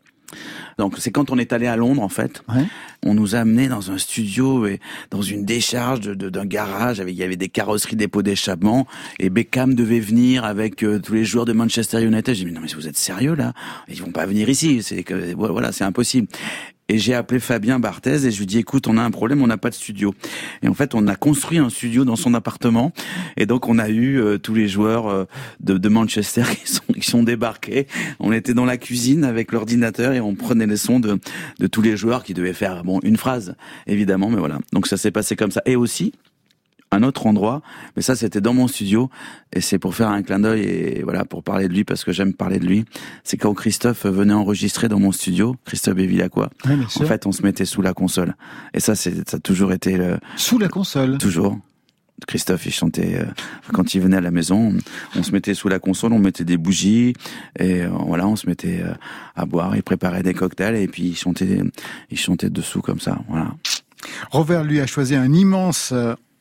[0.78, 2.42] Donc c'est quand on est allé à Londres en fait.
[2.48, 2.64] Ouais.
[3.04, 4.80] On nous a amenés dans un studio et
[5.10, 8.22] dans une décharge de- de- d'un garage avec il y avait des carrosseries, des pots
[8.22, 8.86] d'échappement
[9.18, 12.34] et Beckham devait venir avec euh, tous les joueurs de Manchester United.
[12.34, 13.52] J'ai dit mais non mais vous êtes sérieux là?
[13.88, 14.82] Ils vont pas venir ici.
[14.82, 16.28] C'est que voilà c'est impossible.
[16.92, 19.46] Et j'ai appelé Fabien Barthez et je lui dis écoute on a un problème on
[19.46, 20.14] n'a pas de studio.
[20.62, 22.92] Et en fait on a construit un studio dans son appartement
[23.38, 25.24] et donc on a eu euh, tous les joueurs euh,
[25.60, 27.86] de, Manchester qui sont qui sont débarqués.
[28.20, 31.18] On était dans la cuisine avec l'ordinateur et on prenait les sons de
[31.60, 33.54] de tous les joueurs qui devaient faire bon une phrase
[33.86, 34.58] évidemment mais voilà.
[34.74, 36.12] Donc ça s'est passé comme ça et aussi
[36.92, 37.62] un autre endroit,
[37.96, 39.10] mais ça c'était dans mon studio
[39.52, 42.12] et c'est pour faire un clin d'œil et voilà pour parler de lui parce que
[42.12, 42.84] j'aime parler de lui.
[43.24, 46.50] C'est quand Christophe venait enregistrer dans mon studio, Christophe Bevilacqua.
[46.66, 48.36] Oui, bien En fait, on se mettait sous la console
[48.74, 51.18] et ça c'est ça a toujours été le Sous la console.
[51.18, 51.58] toujours.
[52.26, 53.24] Christophe, il chantait euh,
[53.72, 54.74] quand il venait à la maison.
[55.16, 57.14] On, se mettait sous la console, on mettait des bougies
[57.58, 58.94] et euh, voilà, on se mettait euh,
[59.34, 59.74] à boire.
[59.76, 61.60] Il préparait des cocktails et puis il chantait,
[62.10, 63.18] il chantait dessous comme ça.
[63.28, 63.54] Voilà.
[64.30, 65.92] Rover, lui, a choisi un immense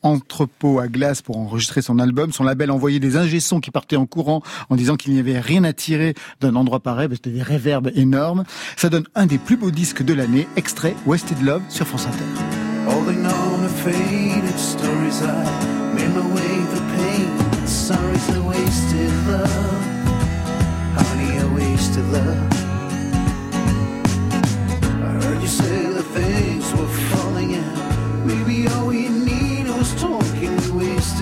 [0.02, 2.32] entrepôt à glace pour enregistrer son album.
[2.32, 5.64] Son label envoyait des ingé-sons qui partaient en courant en disant qu'il n'y avait rien
[5.64, 8.44] à tirer d'un endroit pareil, parce que c'était des réverbes énormes.
[8.76, 12.24] Ça donne un des plus beaux disques de l'année, extrait Wasted Love sur France Inter.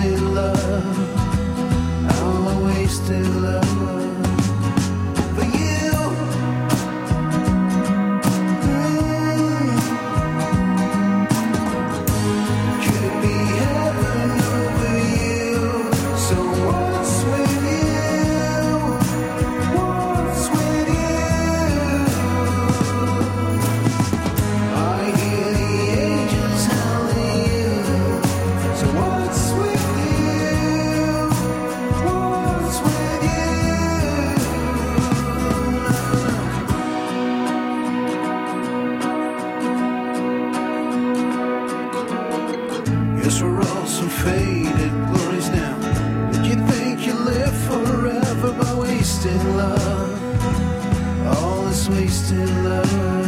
[0.03, 0.97] Wasted love.
[2.23, 4.00] All a wasted love.
[43.31, 45.77] Yes, we're all some faded glories now.
[46.33, 51.37] Did you think you live forever by wasting love?
[51.37, 53.20] All this wasted love.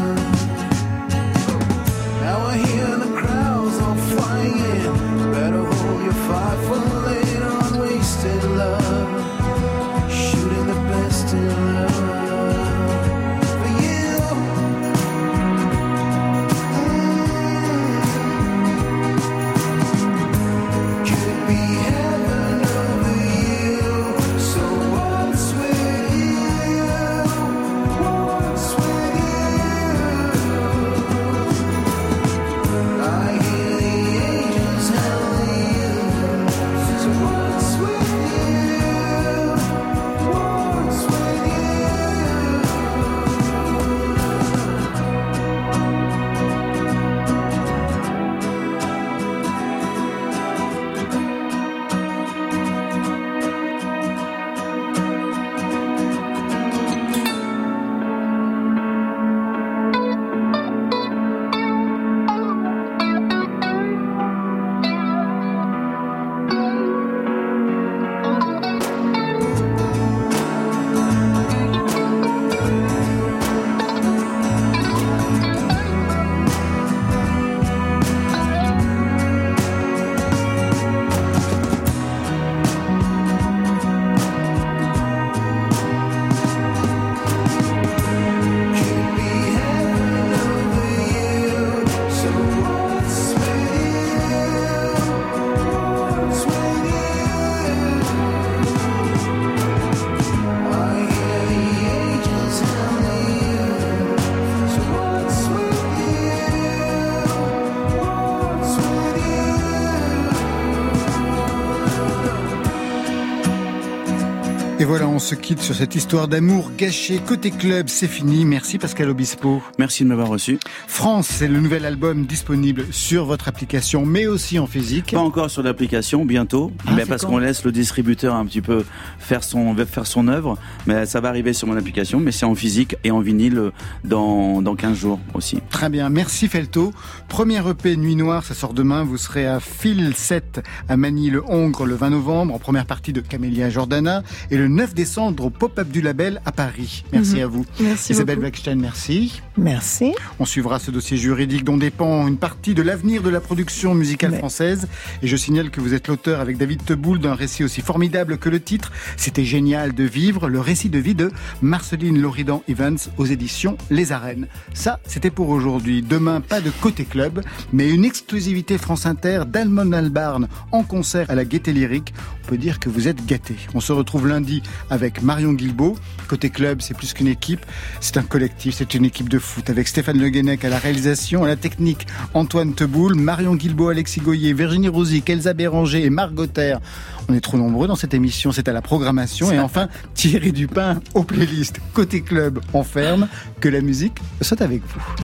[114.84, 117.20] Et voilà, on se quitte sur cette histoire d'amour gâché.
[117.20, 118.46] Côté club, c'est fini.
[118.46, 119.62] Merci Pascal Obispo.
[119.78, 120.58] Merci de m'avoir reçu.
[120.88, 125.12] France, c'est le nouvel album disponible sur votre application, mais aussi en physique.
[125.12, 128.84] Pas encore sur l'application, bientôt, Ah, mais parce qu'on laisse le distributeur un petit peu
[129.20, 130.58] faire son faire son œuvre.
[130.88, 133.70] Mais ça va arriver sur mon application, mais c'est en physique et en vinyle
[134.04, 135.60] dans dans 15 jours aussi.
[135.70, 136.92] Très bien, merci Felto.
[137.28, 139.04] Premier EP Nuit Noire, ça sort demain.
[139.04, 143.70] Vous serez à Phil 7 à Manille-le-Hongre le 20 novembre, en première partie de Camélia
[143.70, 147.04] Jordana, et le 9 décembre au pop-up du label à Paris.
[147.12, 147.42] Merci Mhm.
[147.42, 147.66] à vous.
[147.80, 148.42] Merci Isabelle beaucoup.
[148.42, 149.42] Blackstein, merci.
[149.58, 150.14] Merci.
[150.40, 154.32] On suivra ce dossier juridique dont dépend une partie de l'avenir de la production musicale
[154.32, 154.88] Mais- française.
[155.22, 158.50] Et je signale que vous êtes l'auteur avec David Teboul d'un récit aussi formidable que
[158.50, 158.92] le titre.
[159.18, 161.32] C'était génial de vivre le récit de vie de
[161.62, 164.48] Marceline Loridan Evans aux éditions Les Arènes.
[164.74, 166.02] Ça, c'était pour aujourd'hui.
[166.02, 167.42] Demain, pas de côté club,
[167.72, 172.14] mais une exclusivité France Inter d'Almon Albarn en concert à la Gaieté Lyrique.
[172.44, 173.56] On peut dire que vous êtes gâtés.
[173.74, 174.62] On se retrouve lundi
[174.94, 175.96] avec Marion Guilbault.
[176.28, 177.66] Côté club, c'est plus qu'une équipe,
[178.00, 181.44] c'est un collectif, c'est une équipe de foot avec Stéphane Le Guenec à la réalisation,
[181.44, 186.48] à la technique Antoine Teboul, Marion Guilbault, Alexis Goyer, Virginie Rosic, Elsa Béranger et Margot
[186.48, 186.80] Terre.
[187.28, 189.52] On est trop nombreux dans cette émission, c'est à la programmation.
[189.52, 191.80] Et enfin, Thierry Dupin aux playlists.
[191.94, 193.28] Côté club, on ferme.
[193.60, 195.16] Que la musique soit avec vous.